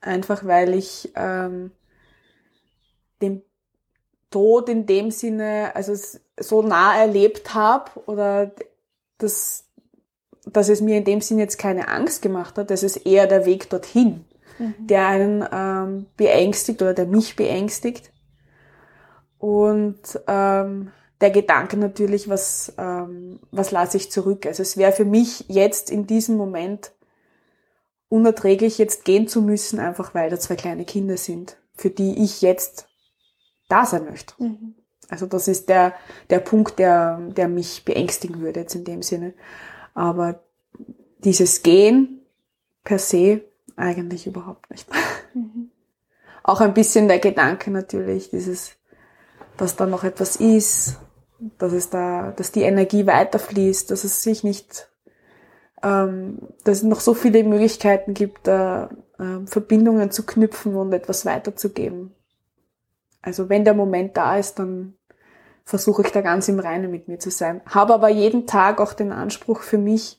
[0.00, 1.72] einfach weil ich ähm,
[3.20, 3.42] den
[4.30, 5.94] Tod in dem Sinne, also
[6.38, 8.52] so nah erlebt habe oder
[9.18, 9.64] dass,
[10.46, 13.44] dass es mir in dem Sinne jetzt keine Angst gemacht hat, das ist eher der
[13.44, 14.24] Weg dorthin,
[14.58, 14.86] mhm.
[14.86, 18.12] der einen ähm, beängstigt oder der mich beängstigt.
[19.38, 24.46] Und ähm, der Gedanke natürlich, was, ähm, was lasse ich zurück.
[24.46, 26.92] Also es wäre für mich jetzt in diesem Moment
[28.10, 32.42] unerträglich, jetzt gehen zu müssen, einfach weil da zwei kleine Kinder sind, für die ich
[32.42, 32.88] jetzt
[33.70, 34.34] da sein möchte.
[34.36, 34.74] Mhm.
[35.08, 35.94] Also das ist der,
[36.28, 39.32] der Punkt, der, der mich beängstigen würde jetzt in dem Sinne.
[39.94, 40.42] Aber
[41.24, 42.20] dieses Gehen
[42.84, 43.40] per se
[43.76, 44.86] eigentlich überhaupt nicht.
[45.32, 45.70] Mhm.
[46.42, 48.76] Auch ein bisschen der Gedanke natürlich, dieses
[49.60, 50.96] dass da noch etwas ist,
[51.58, 54.88] dass es da, dass die Energie weiterfließt, dass es sich nicht,
[55.82, 61.24] ähm, dass es noch so viele Möglichkeiten gibt, da äh, Verbindungen zu knüpfen und etwas
[61.24, 62.14] weiterzugeben.
[63.22, 64.94] Also wenn der Moment da ist, dann
[65.64, 67.60] versuche ich da ganz im Reinen mit mir zu sein.
[67.66, 70.18] Habe aber jeden Tag auch den Anspruch für mich,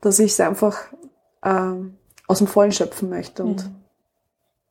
[0.00, 0.78] dass ich es einfach
[1.42, 3.42] ähm, aus dem Vollen schöpfen möchte.
[3.42, 3.74] Und mhm.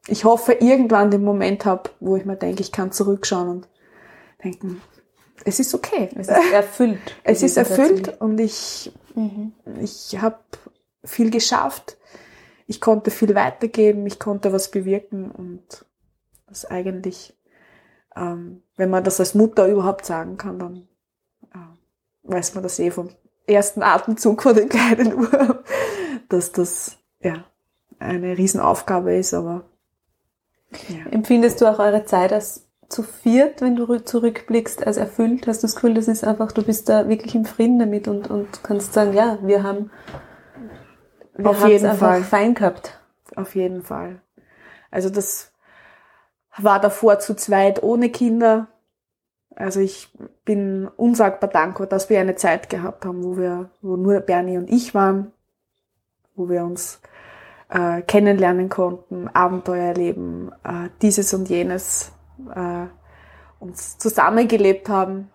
[0.07, 3.67] ich hoffe, irgendwann den Moment habe, wo ich mir denke, ich kann zurückschauen und
[4.43, 4.81] denken,
[5.43, 6.09] es ist okay.
[6.15, 6.99] Es ist erfüllt.
[7.23, 9.53] es ist erfüllt und ich, mhm.
[9.81, 10.39] ich habe
[11.03, 11.97] viel geschafft.
[12.67, 15.85] Ich konnte viel weitergeben, ich konnte was bewirken und
[16.47, 17.35] das eigentlich,
[18.15, 20.87] ähm, wenn man das als Mutter überhaupt sagen kann, dann
[21.53, 23.09] äh, weiß man das eh vom
[23.45, 25.63] ersten Atemzug von den kleinen Uhr,
[26.29, 27.45] dass das ja
[27.99, 29.65] eine Riesenaufgabe ist, aber
[30.89, 31.05] ja.
[31.11, 35.47] Empfindest du auch eure Zeit als zu viert, wenn du zurückblickst, als erfüllt?
[35.47, 38.29] Hast du das Gefühl, das ist einfach, du bist da wirklich im Frieden damit und,
[38.29, 39.91] und kannst sagen, ja, wir haben
[41.37, 42.99] wir auf jeden einfach Fall fein gehabt.
[43.35, 44.21] Auf jeden Fall.
[44.91, 45.51] Also das
[46.57, 48.67] war davor zu zweit ohne Kinder.
[49.55, 50.09] Also ich
[50.43, 54.69] bin unsagbar dankbar, dass wir eine Zeit gehabt haben, wo wir, wo nur Bernie und
[54.69, 55.31] ich waren,
[56.35, 57.01] wo wir uns
[57.69, 62.11] äh, kennenlernen konnten, Abenteuer erleben, äh, dieses und jenes
[62.53, 62.87] äh,
[63.59, 65.31] uns zusammengelebt haben.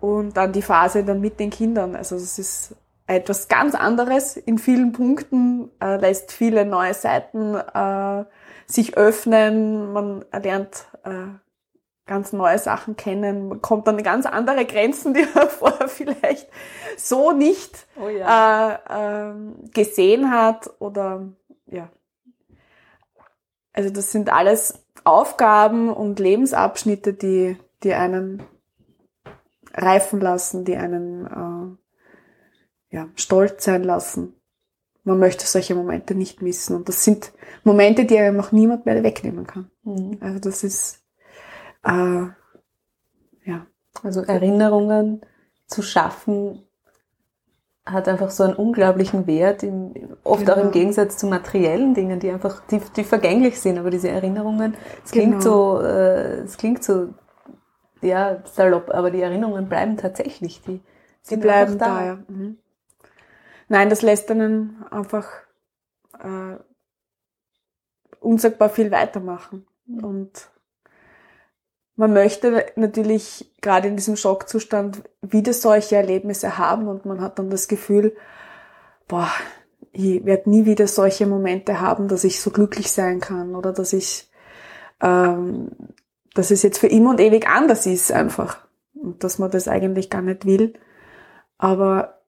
[0.00, 1.96] Und dann die Phase dann mit den Kindern.
[1.96, 8.24] Also es ist etwas ganz anderes in vielen Punkten, äh, lässt viele neue Seiten äh,
[8.66, 9.92] sich öffnen.
[9.92, 11.38] Man lernt äh,
[12.06, 16.48] ganz neue Sachen kennen, man kommt an ganz andere Grenzen, die man vorher vielleicht
[16.96, 18.74] so nicht oh ja.
[18.74, 19.34] äh, äh,
[19.72, 21.28] gesehen hat oder
[21.66, 21.88] ja.
[23.72, 28.42] Also das sind alles Aufgaben und Lebensabschnitte, die, die einen
[29.74, 31.78] reifen lassen, die einen
[32.90, 34.34] äh, ja, stolz sein lassen.
[35.02, 36.76] Man möchte solche Momente nicht missen.
[36.76, 39.70] Und das sind Momente, die einem noch niemand mehr wegnehmen kann.
[39.82, 40.18] Mhm.
[40.20, 41.02] Also das ist
[41.84, 42.26] äh,
[43.44, 43.66] ja.
[44.02, 45.20] Also Erinnerungen
[45.66, 46.63] zu schaffen,
[47.86, 50.52] hat einfach so einen unglaublichen Wert, im, oft genau.
[50.52, 50.72] auch im genau.
[50.72, 55.42] Gegensatz zu materiellen Dingen, die einfach, die, die vergänglich sind, aber diese Erinnerungen, es klingt
[55.42, 55.76] genau.
[55.78, 57.12] so, äh, es klingt so,
[58.00, 60.80] ja, salopp, aber die Erinnerungen bleiben tatsächlich, die,
[61.28, 61.86] die bleiben da.
[61.86, 62.18] da ja.
[62.28, 62.58] Mhm.
[63.68, 65.28] Nein, das lässt einen einfach
[66.18, 66.56] äh,
[68.20, 70.04] unsagbar viel weitermachen mhm.
[70.04, 70.50] und
[71.96, 77.50] man möchte natürlich gerade in diesem Schockzustand wieder solche Erlebnisse haben und man hat dann
[77.50, 78.16] das Gefühl,
[79.06, 79.30] boah,
[79.92, 83.92] ich werde nie wieder solche Momente haben, dass ich so glücklich sein kann oder dass
[83.92, 84.28] ich,
[85.00, 85.70] ähm,
[86.34, 90.10] dass es jetzt für immer und ewig anders ist einfach und dass man das eigentlich
[90.10, 90.74] gar nicht will.
[91.58, 92.22] Aber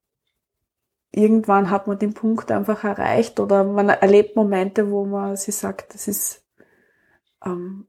[1.11, 5.92] irgendwann hat man den Punkt einfach erreicht oder man erlebt Momente, wo man sich sagt,
[5.94, 6.44] das ist
[7.44, 7.88] ähm,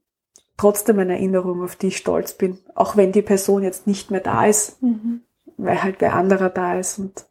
[0.58, 4.20] trotzdem eine Erinnerung, auf die ich stolz bin, auch wenn die Person jetzt nicht mehr
[4.20, 5.22] da ist, mhm.
[5.56, 7.24] weil halt wer anderer da ist und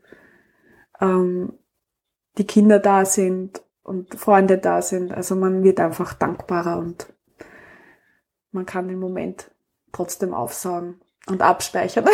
[0.99, 1.53] ähm,
[2.39, 5.11] die Kinder da sind und Freunde da sind.
[5.11, 7.07] Also man wird einfach dankbarer und
[8.51, 9.51] man kann den Moment
[9.91, 12.05] trotzdem aufsaugen und abspeichern.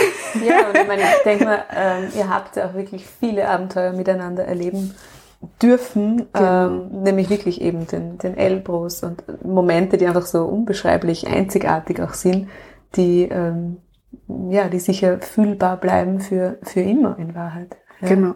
[0.43, 3.93] Ja, und ich meine, ich denke mal, ähm, ihr habt ja auch wirklich viele Abenteuer
[3.93, 4.95] miteinander erleben
[5.61, 6.67] dürfen, genau.
[6.67, 12.13] ähm, nämlich wirklich eben den, den Elbros und Momente, die einfach so unbeschreiblich einzigartig auch
[12.13, 12.49] sind,
[12.95, 13.77] die, ähm,
[14.49, 17.75] ja, die sicher fühlbar bleiben für, für immer in Wahrheit.
[18.01, 18.07] Ja.
[18.09, 18.35] Genau.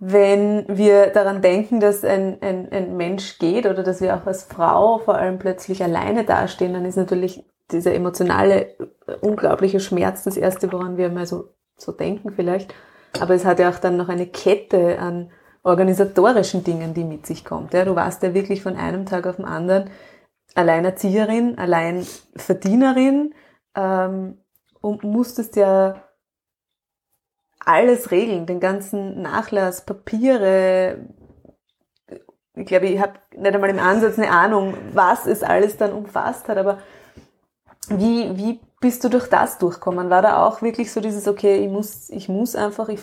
[0.00, 4.44] Wenn wir daran denken, dass ein, ein, ein Mensch geht oder dass wir auch als
[4.44, 8.76] Frau vor allem plötzlich alleine dastehen, dann ist natürlich dieser emotionale,
[9.20, 12.74] unglaubliche Schmerz das Erste, woran wir mal so, so denken vielleicht.
[13.20, 15.30] Aber es hat ja auch dann noch eine Kette an
[15.62, 17.74] organisatorischen Dingen, die mit sich kommt.
[17.74, 19.90] Ja, du warst ja wirklich von einem Tag auf den anderen
[20.54, 23.34] Alleinerzieherin, Alleinverdienerin
[23.74, 24.38] ähm,
[24.80, 26.02] und musstest ja
[27.64, 31.06] alles regeln, den ganzen Nachlass, Papiere.
[32.54, 36.48] Ich glaube, ich habe nicht einmal im Ansatz eine Ahnung, was es alles dann umfasst
[36.48, 36.78] hat, aber
[37.88, 40.10] wie, wie bist du durch das durchkommen?
[40.10, 43.00] War da auch wirklich so dieses, okay, ich muss, ich muss einfach, ich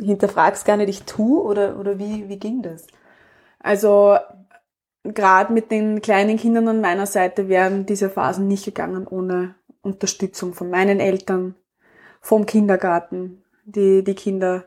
[0.00, 2.86] hinterfrag's gar nicht, ich tu oder, oder wie, wie ging das?
[3.60, 4.16] Also,
[5.04, 10.54] gerade mit den kleinen Kindern an meiner Seite wären diese Phasen nicht gegangen ohne Unterstützung
[10.54, 11.54] von meinen Eltern,
[12.20, 14.64] vom Kindergarten, die die Kinder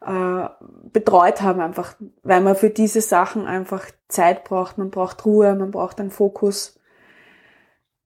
[0.00, 0.48] äh,
[0.92, 5.72] betreut haben einfach, weil man für diese Sachen einfach Zeit braucht, man braucht Ruhe, man
[5.72, 6.78] braucht einen Fokus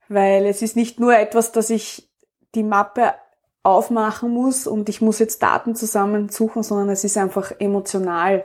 [0.08, 2.08] weil es ist nicht nur etwas, dass ich
[2.54, 3.14] die Mappe
[3.62, 8.44] aufmachen muss und ich muss jetzt Daten zusammensuchen, sondern es ist einfach emotional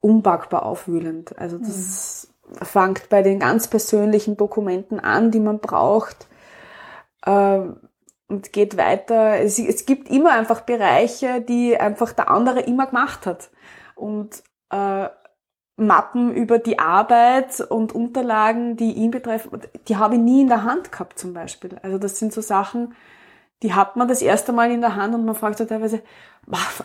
[0.00, 1.38] unpackbar aufwühlend.
[1.38, 2.64] Also das mhm.
[2.64, 6.28] fängt bei den ganz persönlichen Dokumenten an, die man braucht
[7.26, 7.60] äh,
[8.28, 9.40] und geht weiter.
[9.40, 13.50] Es, es, gibt immer einfach Bereiche, die einfach der andere immer gemacht hat.
[13.94, 15.08] Und äh,
[15.78, 20.64] Mappen über die Arbeit und Unterlagen, die ihn betreffen, die habe ich nie in der
[20.64, 21.78] Hand gehabt zum Beispiel.
[21.82, 22.94] Also das sind so Sachen,
[23.62, 26.02] die hat man das erste Mal in der Hand und man fragt sich teilweise,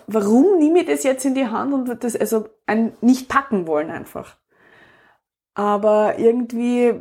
[0.07, 3.89] warum nehme ich das jetzt in die Hand und das, also ein nicht packen wollen
[3.89, 4.37] einfach.
[5.55, 6.93] Aber irgendwie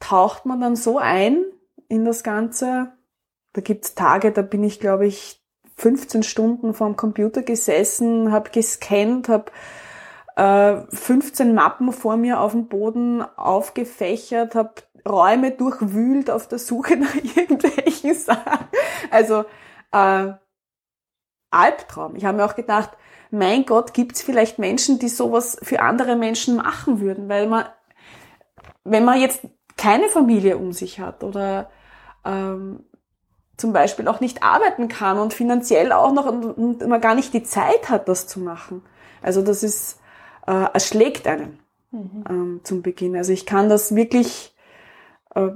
[0.00, 1.44] taucht man dann so ein
[1.88, 2.92] in das Ganze.
[3.52, 5.40] Da gibt's Tage, da bin ich, glaube ich,
[5.76, 9.50] 15 Stunden vorm Computer gesessen, habe gescannt, habe
[10.36, 14.74] 15 äh, Mappen vor mir auf dem Boden aufgefächert, habe
[15.08, 18.68] Räume durchwühlt auf der Suche nach irgendwelchen Sachen.
[19.10, 19.44] Also
[19.92, 20.32] äh,
[21.50, 22.16] Albtraum.
[22.16, 22.90] Ich habe mir auch gedacht,
[23.30, 27.66] mein Gott, gibt es vielleicht Menschen, die sowas für andere Menschen machen würden, weil man,
[28.84, 29.42] wenn man jetzt
[29.76, 31.70] keine Familie um sich hat oder
[32.24, 32.84] ähm,
[33.56, 37.32] zum Beispiel auch nicht arbeiten kann und finanziell auch noch und, und man gar nicht
[37.34, 38.82] die Zeit hat, das zu machen.
[39.22, 40.00] Also das ist
[40.46, 41.58] äh, erschlägt einen
[41.90, 42.24] mhm.
[42.28, 43.16] ähm, zum Beginn.
[43.16, 44.54] Also ich kann das wirklich
[45.34, 45.50] äh,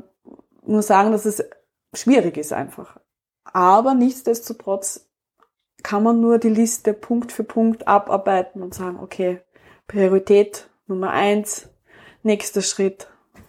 [0.66, 1.44] nur sagen, dass es
[1.94, 2.98] schwierig ist einfach.
[3.44, 5.06] Aber nichtsdestotrotz
[5.82, 9.40] kann man nur die Liste Punkt für Punkt abarbeiten und sagen, okay,
[9.86, 11.68] Priorität Nummer eins,
[12.22, 13.08] nächster Schritt,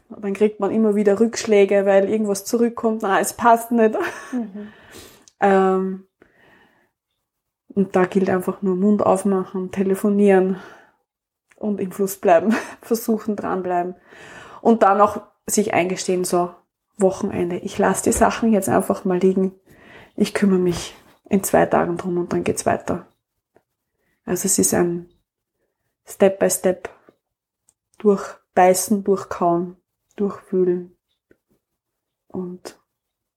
[0.09, 3.95] Dann kriegt man immer wieder Rückschläge, weil irgendwas zurückkommt, na, es passt nicht.
[4.31, 4.67] Mhm.
[5.39, 6.07] ähm,
[7.69, 10.57] und da gilt einfach nur Mund aufmachen, telefonieren
[11.60, 13.95] und im Fluss bleiben, versuchen dranbleiben.
[14.62, 16.53] Und dann auch sich eingestehen, so
[16.97, 19.53] Wochenende, ich lasse die Sachen jetzt einfach mal liegen.
[20.16, 20.95] Ich kümmere mich
[21.30, 23.07] in zwei Tagen drum und dann geht's weiter.
[24.26, 25.10] Also es ist ein
[26.05, 26.89] Step by Step
[27.99, 29.78] durchbeißen, durchkauen,
[30.16, 30.97] durchwühlen
[32.28, 32.80] und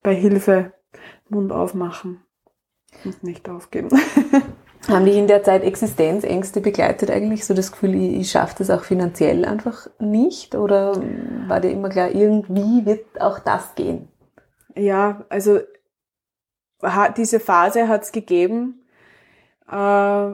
[0.03, 0.73] bei Hilfe
[1.29, 2.23] Mund aufmachen
[3.05, 3.91] und nicht aufgeben.
[4.89, 7.45] Haben dich in der Zeit Existenzängste begleitet eigentlich?
[7.45, 10.57] So das Gefühl, ich, ich schaffe das auch finanziell einfach nicht?
[10.57, 11.01] Oder
[11.47, 14.09] war dir immer klar, irgendwie wird auch das gehen?
[14.75, 15.61] Ja, also
[17.17, 18.83] diese Phase hat es gegeben,
[19.69, 20.33] äh,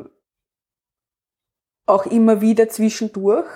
[1.86, 3.46] auch immer wieder zwischendurch,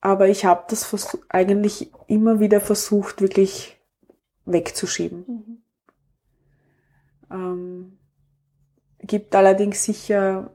[0.00, 3.80] aber ich habe das eigentlich immer wieder versucht, wirklich
[4.46, 5.24] wegzuschieben.
[5.26, 5.62] Mhm.
[7.30, 7.98] Ähm,
[9.06, 10.50] gibt allerdings sicher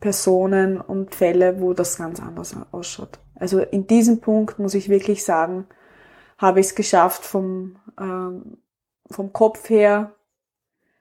[0.00, 3.18] Personen und Fälle, wo das ganz anders ausschaut.
[3.34, 5.66] Also in diesem Punkt muss ich wirklich sagen,
[6.38, 8.58] habe ich es geschafft vom, ähm,
[9.10, 10.14] vom Kopf her,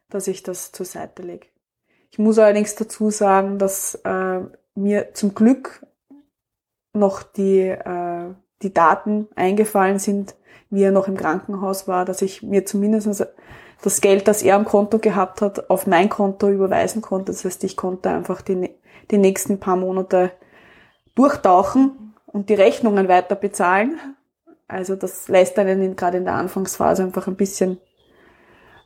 [0.10, 1.48] dass ich das zur Seite lege.
[2.12, 4.42] Ich muss allerdings dazu sagen, dass äh,
[4.76, 5.86] mir zum Glück
[6.94, 10.36] noch die, äh, die Daten eingefallen sind,
[10.70, 13.26] wie er noch im Krankenhaus war, dass ich mir zumindest
[13.82, 17.32] das Geld, das er am Konto gehabt hat, auf mein Konto überweisen konnte.
[17.32, 18.70] Das heißt, ich konnte einfach die,
[19.12, 20.32] die nächsten paar Monate
[21.16, 24.00] durchtauchen und die Rechnungen weiter bezahlen.
[24.68, 27.80] Also das lässt einen gerade in der Anfangsphase einfach ein bisschen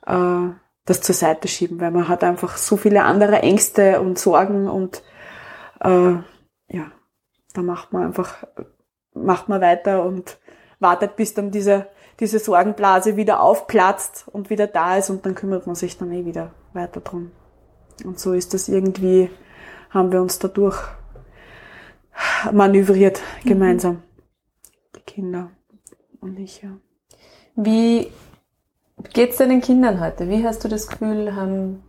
[0.06, 0.50] äh,
[0.86, 5.04] das zur Seite schieben, weil man hat einfach so viele andere Ängste und Sorgen und
[5.82, 6.14] äh,
[6.68, 6.92] ja,
[7.54, 8.46] da macht man einfach,
[9.14, 10.40] macht man weiter und
[10.80, 11.88] wartet, bis dann diese,
[12.20, 16.26] diese Sorgenblase wieder aufplatzt und wieder da ist und dann kümmert man sich dann eh
[16.26, 17.32] wieder weiter drum.
[18.04, 19.30] Und so ist das irgendwie,
[19.90, 20.78] haben wir uns dadurch
[22.52, 23.50] manövriert mhm.
[23.50, 24.04] gemeinsam.
[24.96, 25.52] Die Kinder
[26.22, 26.70] und ich, ja.
[27.56, 28.12] Wie
[29.14, 30.30] geht's deinen Kindern heute?
[30.30, 31.84] Wie hast du das Gefühl, haben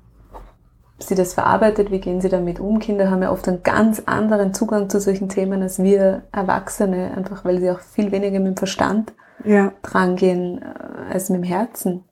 [0.98, 1.90] sie das verarbeitet?
[1.90, 2.78] Wie gehen sie damit um?
[2.78, 7.44] Kinder haben ja oft einen ganz anderen Zugang zu solchen Themen als wir Erwachsene, einfach
[7.44, 9.12] weil sie auch viel weniger mit dem Verstand
[9.44, 9.72] ja.
[9.82, 12.04] drangehen äh, als mit dem Herzen.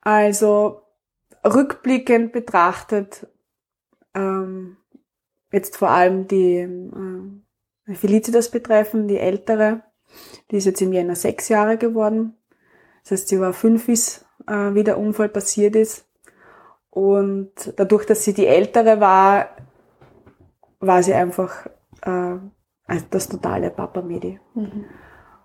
[0.00, 0.82] Also
[1.44, 3.26] rückblickend betrachtet,
[4.14, 4.76] ähm,
[5.52, 9.82] jetzt vor allem die äh, Felicitas betreffen, die ältere,
[10.50, 12.36] die ist jetzt im Jänner sechs Jahre geworden.
[13.02, 16.06] Das heißt, sie war fünf, bis äh, wie der Unfall passiert ist.
[16.90, 19.48] Und dadurch, dass sie die ältere war,
[20.80, 21.66] war sie einfach
[22.02, 22.36] äh,
[23.10, 24.38] das totale Papa-Medi.
[24.54, 24.84] Mhm.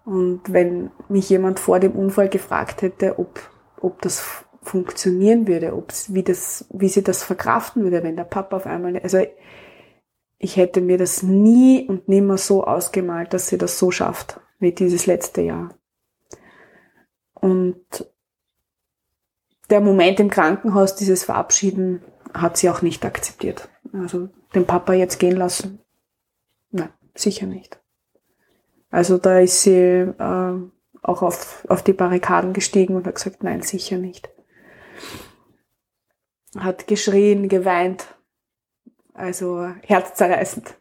[0.10, 3.48] Und wenn mich jemand vor dem Unfall gefragt hätte, ob,
[3.80, 8.58] ob das funktionieren würde, ob wie das, wie sie das verkraften würde, wenn der Papa
[8.58, 9.24] auf einmal, also
[10.40, 14.72] ich hätte mir das nie und nimmer so ausgemalt, dass sie das so schafft, wie
[14.72, 15.76] dieses letzte Jahr.
[17.36, 18.10] Und
[19.70, 22.02] der Moment im Krankenhaus, dieses Verabschieden,
[22.34, 23.70] hat sie auch nicht akzeptiert.
[23.94, 25.82] Also den Papa jetzt gehen lassen?
[26.72, 27.79] Nein, sicher nicht.
[28.90, 30.70] Also da ist sie äh,
[31.02, 34.30] auch auf, auf die Barrikaden gestiegen und hat gesagt, nein, sicher nicht.
[36.58, 38.06] Hat geschrien, geweint,
[39.14, 40.76] also herzzerreißend.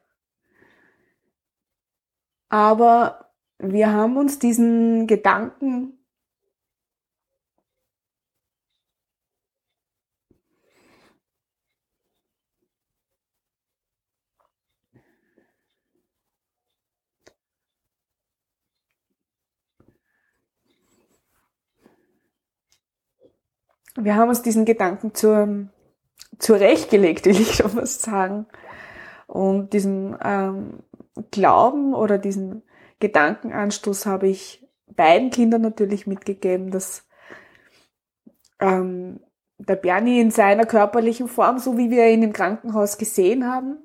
[2.49, 5.98] Aber wir haben uns diesen Gedanken
[24.05, 25.69] wir haben uns diesen Gedanken zur,
[26.39, 28.47] zurechtgelegt, will ich schon was sagen.
[29.27, 30.83] Und diesen ähm,
[31.31, 32.63] Glauben oder diesen
[33.01, 37.07] Gedankenanstoß habe ich beiden Kindern natürlich mitgegeben, dass
[38.61, 39.21] ähm,
[39.59, 43.79] der Bernie in seiner körperlichen Form, so wie wir ihn im Krankenhaus gesehen haben,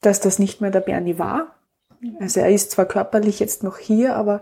[0.00, 1.56] dass das nicht mehr der Bernie war.
[2.18, 4.40] Also er ist zwar körperlich jetzt noch hier, aber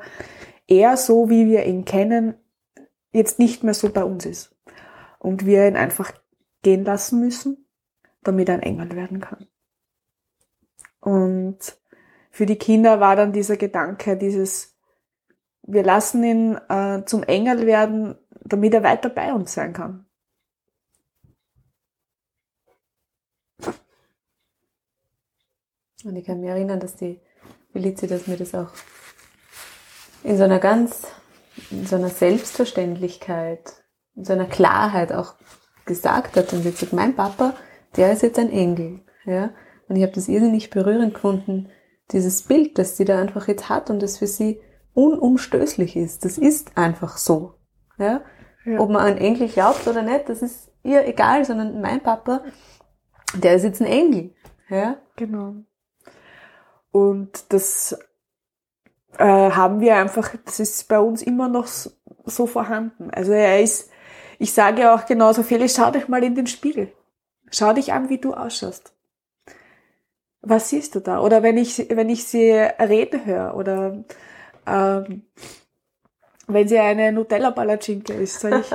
[0.69, 2.35] er, so wie wir ihn kennen,
[3.13, 4.55] jetzt nicht mehr so bei uns ist.
[5.19, 6.13] Und wir ihn einfach
[6.63, 7.67] gehen lassen müssen,
[8.23, 9.49] damit er ein Engel werden kann.
[11.01, 11.79] Und
[12.31, 14.77] für die Kinder war dann dieser Gedanke, dieses,
[15.63, 20.07] wir lassen ihn äh, zum Engel werden, damit er weiter bei uns sein kann.
[26.05, 27.21] Und ich kann mich erinnern, dass die
[27.73, 28.71] Felicie, dass mir das auch
[30.23, 31.03] in so einer ganz,
[31.71, 33.73] in so einer Selbstverständlichkeit,
[34.15, 35.35] in so einer Klarheit auch
[35.87, 37.55] gesagt hat und jetzt sagt, mein Papa,
[37.97, 39.51] der ist jetzt ein Engel, ja.
[39.89, 41.71] Und ich habe das irrsinnig berührend gefunden,
[42.13, 44.61] dieses Bild, das sie da einfach jetzt hat und das für sie
[44.95, 46.25] unumstößlich ist.
[46.25, 47.55] Das ist einfach so,
[47.99, 48.23] ja.
[48.65, 48.81] ja.
[48.81, 52.43] Ob man an Engel glaubt oder nicht, das ist ihr egal, sondern mein Papa,
[53.35, 54.35] der ist jetzt ein Engel,
[54.69, 54.97] ja.
[55.17, 55.55] Genau.
[56.91, 57.99] Und das
[59.17, 63.11] äh, haben wir einfach, das ist bei uns immer noch so vorhanden.
[63.11, 63.91] Also er ist,
[64.39, 66.93] ich sage ja auch genauso viel, schau dich mal in den Spiegel.
[67.51, 68.93] Schau dich an, wie du ausschaust.
[70.43, 71.21] Was siehst du da?
[71.21, 74.05] Oder wenn ich, wenn ich sie reden höre oder
[74.67, 75.23] ähm,
[76.47, 78.71] wenn sie eine Nutella Palatschinke ist, sage ich,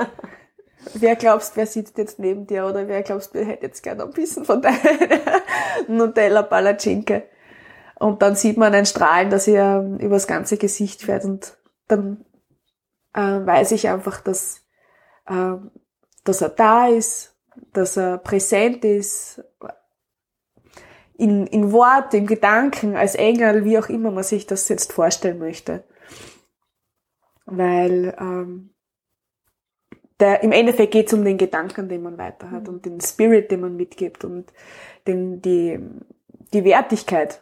[0.94, 4.12] wer glaubst, wer sitzt jetzt neben dir oder wer glaubst, wer hätte jetzt gerne ein
[4.12, 4.78] bisschen von deiner
[5.88, 7.24] Nutella Palatschinke?
[8.04, 11.56] Und dann sieht man ein Strahlen, das ihr übers ganze Gesicht fährt und
[11.88, 12.22] dann
[13.14, 14.60] äh, weiß ich einfach, dass,
[15.24, 15.54] äh,
[16.22, 17.34] dass er da ist,
[17.72, 19.42] dass er präsent ist,
[21.16, 25.38] in, in Wort, in Gedanken, als Engel, wie auch immer man sich das jetzt vorstellen
[25.38, 25.84] möchte.
[27.46, 28.74] Weil ähm,
[30.20, 32.68] der, im Endeffekt geht es um den Gedanken, den man weiter hat mhm.
[32.68, 34.52] und den Spirit, den man mitgibt und
[35.06, 35.80] den, die,
[36.52, 37.40] die Wertigkeit,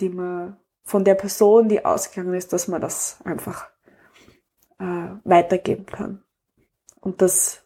[0.00, 3.68] die man von der Person, die ausgegangen ist, dass man das einfach
[4.78, 6.22] äh, weitergeben kann.
[7.00, 7.62] Und das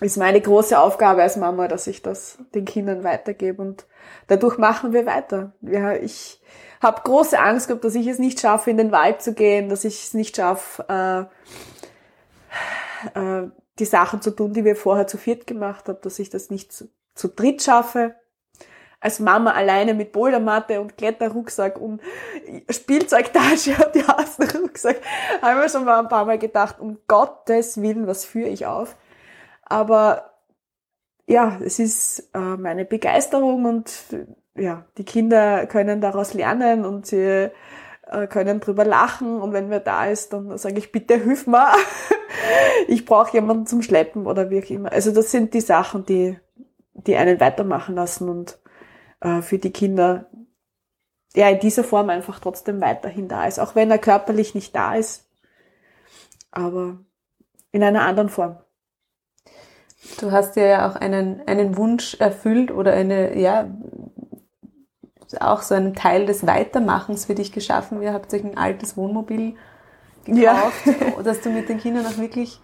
[0.00, 3.86] ist meine große Aufgabe als Mama, dass ich das den Kindern weitergebe und
[4.26, 5.52] dadurch machen wir weiter.
[5.60, 6.40] Ja, ich
[6.80, 9.84] habe große Angst gehabt, dass ich es nicht schaffe, in den Wald zu gehen, dass
[9.84, 11.28] ich es nicht schaffe,
[13.14, 16.30] äh, äh, die Sachen zu tun, die wir vorher zu viert gemacht haben, dass ich
[16.30, 18.14] das nicht zu, zu dritt schaffe
[19.00, 22.02] als Mama alleine mit Bouldermatte und Kletterrucksack und
[22.68, 24.04] Spielzeugtasche und die
[24.58, 25.00] Rucksack,
[25.42, 28.96] haben wir schon mal ein paar Mal gedacht, um Gottes Willen, was führe ich auf?
[29.62, 30.32] Aber
[31.26, 33.90] ja, es ist äh, meine Begeisterung und
[34.56, 37.50] ja, die Kinder können daraus lernen und sie
[38.06, 41.72] äh, können drüber lachen und wenn wer da ist, dann sage ich, bitte hilf mir.
[42.88, 44.92] ich brauche jemanden zum Schleppen oder wie auch immer.
[44.92, 46.36] Also das sind die Sachen, die,
[46.94, 48.58] die einen weitermachen lassen und
[49.20, 50.26] äh, für die Kinder
[51.34, 54.94] ja in dieser Form einfach trotzdem weiterhin da ist, auch wenn er körperlich nicht da
[54.94, 55.28] ist,
[56.50, 56.98] aber
[57.72, 58.58] in einer anderen Form.
[60.18, 63.68] Du hast ja auch einen, einen Wunsch erfüllt oder eine, ja,
[65.38, 68.02] auch so einen Teil des Weitermachens für dich geschaffen.
[68.02, 69.54] Ihr habt euch ein altes Wohnmobil
[70.24, 71.22] gekauft, ja.
[71.22, 72.60] dass du mit den Kindern auch wirklich,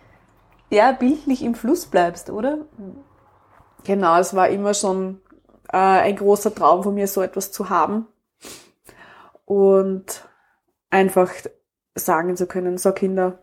[0.71, 2.67] ja, bildlich im Fluss bleibst, oder?
[3.85, 5.21] Genau, es war immer schon
[5.73, 8.07] äh, ein großer Traum von mir, so etwas zu haben.
[9.45, 10.27] Und
[10.91, 11.33] einfach
[11.95, 13.39] sagen zu können, so Kinder,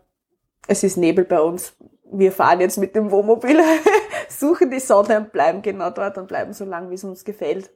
[0.66, 1.74] es ist Nebel bei uns.
[2.10, 3.58] Wir fahren jetzt mit dem Wohnmobil,
[4.28, 7.70] suchen die Sonne und bleiben genau dort und bleiben so lang, wie es uns gefällt.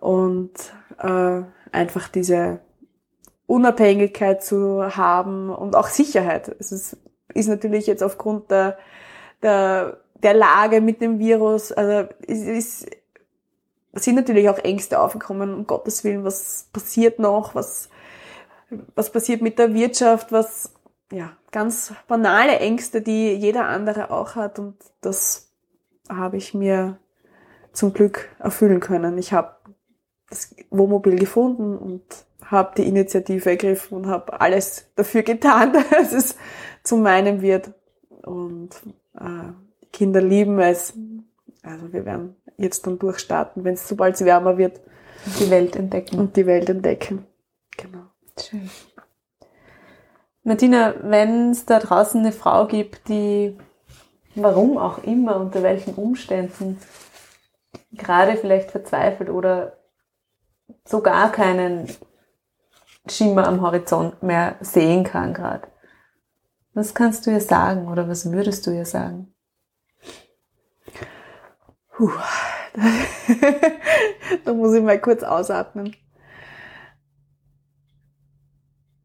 [0.00, 0.52] Und
[0.98, 2.60] äh, einfach diese
[3.46, 6.54] Unabhängigkeit zu haben und auch Sicherheit.
[6.58, 6.96] Es ist,
[7.32, 8.76] ist natürlich jetzt aufgrund der,
[9.42, 12.90] der, der Lage mit dem Virus, also es ist
[14.04, 17.88] sind natürlich auch Ängste aufgekommen, um Gottes Willen, was passiert noch, was,
[18.94, 20.72] was passiert mit der Wirtschaft, was,
[21.10, 25.50] ja, ganz banale Ängste, die jeder andere auch hat und das
[26.08, 26.98] habe ich mir
[27.72, 29.18] zum Glück erfüllen können.
[29.18, 29.56] Ich habe
[30.28, 32.02] das Wohnmobil gefunden und
[32.44, 36.36] habe die Initiative ergriffen und habe alles dafür getan, dass es
[36.82, 37.72] zu meinem wird.
[38.22, 38.70] Und
[39.14, 39.52] äh,
[39.92, 40.94] Kinder lieben es.
[41.66, 44.80] Also wir werden jetzt dann durchstarten, wenn es sobald es wärmer wird.
[45.26, 46.18] Und die Welt entdecken.
[46.18, 47.26] Und die Welt entdecken.
[47.76, 48.04] Genau.
[48.40, 48.70] Schön.
[50.44, 53.58] Martina, wenn es da draußen eine Frau gibt, die
[54.36, 56.78] warum auch immer, unter welchen Umständen
[57.92, 59.78] gerade vielleicht verzweifelt oder
[60.84, 61.88] so gar keinen
[63.08, 65.66] Schimmer am Horizont mehr sehen kann gerade.
[66.74, 69.34] Was kannst du ihr sagen oder was würdest du ihr sagen?
[71.96, 72.12] Puh.
[74.44, 75.96] da muss ich mal kurz ausatmen.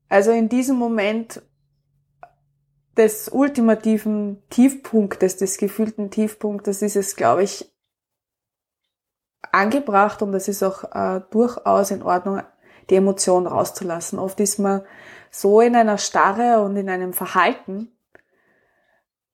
[0.10, 1.42] Also in diesem Moment
[2.98, 7.72] des ultimativen Tiefpunktes, des gefühlten Tiefpunktes ist es, glaube ich,
[9.54, 12.42] angebracht und es ist auch äh, durchaus in Ordnung,
[12.90, 14.20] die Emotion rauszulassen.
[14.20, 14.82] Oft ist man
[15.30, 17.90] so in einer Starre und in einem Verhalten,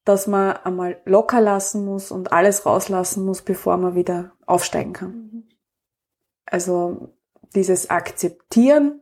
[0.08, 5.44] dass man einmal locker lassen muss und alles rauslassen muss, bevor man wieder aufsteigen kann.
[6.46, 7.14] Also
[7.56, 9.02] dieses Akzeptieren,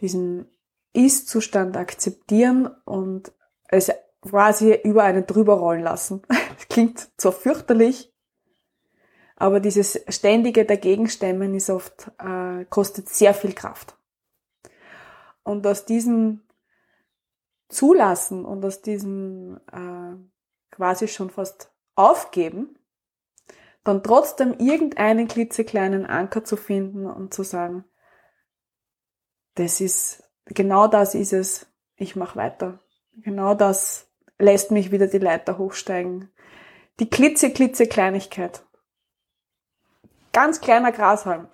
[0.00, 0.46] diesen
[0.92, 3.32] Ist-Zustand akzeptieren und
[3.68, 3.92] es
[4.22, 6.22] quasi über einen drüber rollen lassen.
[6.68, 8.12] klingt zwar fürchterlich,
[9.36, 13.96] aber dieses ständige Dagegenstemmen ist oft, äh, kostet sehr viel Kraft.
[15.42, 16.42] Und aus diesem
[17.70, 20.16] Zulassen und aus diesem äh,
[20.70, 22.78] quasi schon fast aufgeben,
[23.84, 27.84] dann trotzdem irgendeinen klitzekleinen Anker zu finden und zu sagen,
[29.54, 31.66] das ist, genau das ist es,
[31.96, 32.80] ich mache weiter.
[33.16, 34.08] Genau das
[34.38, 36.30] lässt mich wieder die Leiter hochsteigen.
[36.98, 38.62] Die klitze, klitze Kleinigkeit.
[40.32, 41.48] Ganz kleiner Grashalm.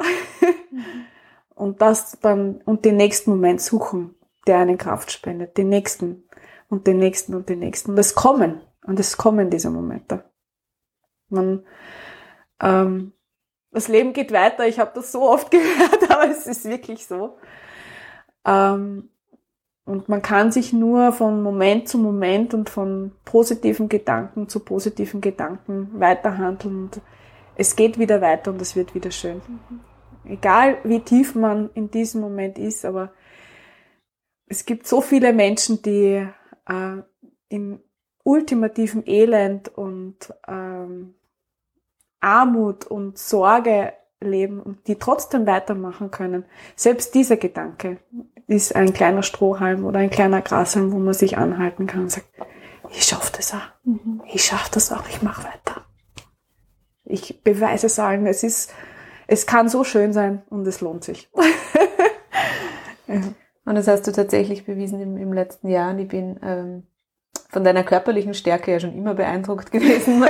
[1.54, 4.15] und das dann, und den nächsten Moment suchen,
[4.46, 5.56] der einen Kraft spendet.
[5.56, 6.24] Den nächsten
[6.68, 7.92] und den nächsten und den nächsten.
[7.92, 8.60] Und es kommen.
[8.84, 10.24] Und es kommen diese Momente.
[11.28, 11.64] Man,
[12.60, 13.12] ähm,
[13.72, 14.66] das Leben geht weiter.
[14.66, 17.36] Ich habe das so oft gehört, aber es ist wirklich so.
[18.44, 19.10] Ähm,
[19.84, 25.20] und man kann sich nur von Moment zu Moment und von positiven Gedanken zu positiven
[25.20, 26.76] Gedanken weiterhandeln.
[26.76, 27.00] Und
[27.54, 29.40] es geht wieder weiter und es wird wieder schön.
[30.24, 33.12] Egal wie tief man in diesem Moment ist, aber
[34.46, 36.26] es gibt so viele Menschen, die
[36.68, 37.02] äh,
[37.48, 37.80] im
[38.22, 41.14] ultimativen Elend und ähm,
[42.20, 46.44] Armut und Sorge leben und die trotzdem weitermachen können.
[46.74, 47.98] Selbst dieser Gedanke
[48.46, 52.26] ist ein kleiner Strohhalm oder ein kleiner Grashalm, wo man sich anhalten kann und sagt,
[52.90, 53.68] ich schaffe das auch.
[53.84, 54.22] Mhm.
[54.32, 55.84] Ich schaffe das auch, ich mache weiter.
[57.04, 58.72] Ich beweise es allen, es ist,
[59.26, 61.28] es kann so schön sein und es lohnt sich.
[63.06, 63.20] ja.
[63.66, 65.90] Und das hast du tatsächlich bewiesen im, im letzten Jahr.
[65.90, 66.84] Und ich bin ähm,
[67.50, 70.24] von deiner körperlichen Stärke ja schon immer beeindruckt gewesen.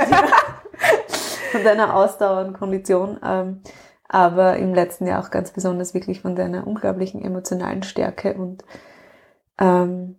[1.51, 3.19] von deiner Ausdauer und Kondition.
[3.23, 3.61] Ähm,
[4.09, 8.63] aber im letzten Jahr auch ganz besonders wirklich von deiner unglaublichen emotionalen Stärke und
[9.59, 10.15] ähm,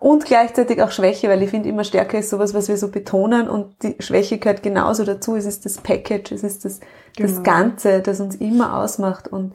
[0.00, 3.48] und gleichzeitig auch Schwäche, weil ich finde immer Stärke ist sowas, was wir so betonen
[3.48, 5.34] und die Schwäche gehört genauso dazu.
[5.34, 6.78] Es ist das Package, es ist das,
[7.16, 7.28] genau.
[7.28, 9.54] das Ganze, das uns immer ausmacht und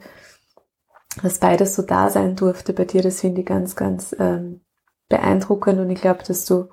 [1.22, 4.60] dass beides so da sein durfte bei dir, das finde ich ganz, ganz ähm,
[5.08, 6.68] beeindruckend und ich glaube, dass du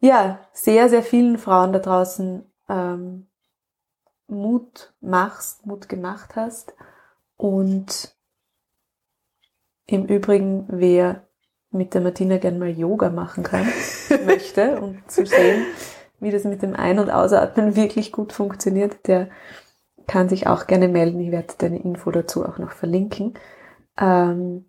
[0.00, 3.26] ja sehr, sehr vielen Frauen da draußen ähm,
[4.26, 6.74] Mut machst, Mut gemacht hast.
[7.36, 8.14] Und
[9.86, 11.26] im Übrigen, wer
[11.70, 13.66] mit der Martina gern mal Yoga machen kann,
[14.26, 15.66] möchte und zu sehen,
[16.20, 19.28] wie das mit dem Ein- und Ausatmen wirklich gut funktioniert, der
[20.06, 21.20] kann sich auch gerne melden.
[21.20, 23.34] Ich werde deine Info dazu auch noch verlinken.
[23.98, 24.68] Ähm,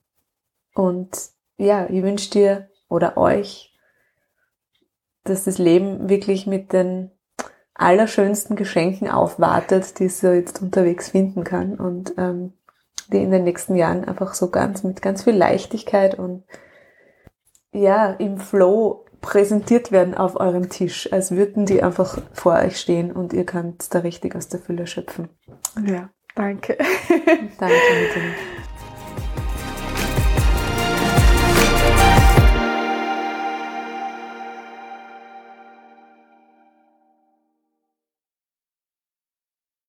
[0.73, 1.09] und
[1.57, 3.73] ja, ich wünsche dir oder euch,
[5.23, 7.11] dass das Leben wirklich mit den
[7.73, 12.53] allerschönsten Geschenken aufwartet, die sie jetzt unterwegs finden kann und ähm,
[13.11, 16.43] die in den nächsten Jahren einfach so ganz mit ganz viel Leichtigkeit und
[17.71, 23.11] ja, im Flow präsentiert werden auf eurem Tisch, als würden die einfach vor euch stehen
[23.11, 25.29] und ihr könnt da richtig aus der Fülle schöpfen.
[25.85, 26.77] Ja, danke.
[27.59, 28.33] danke, Martina.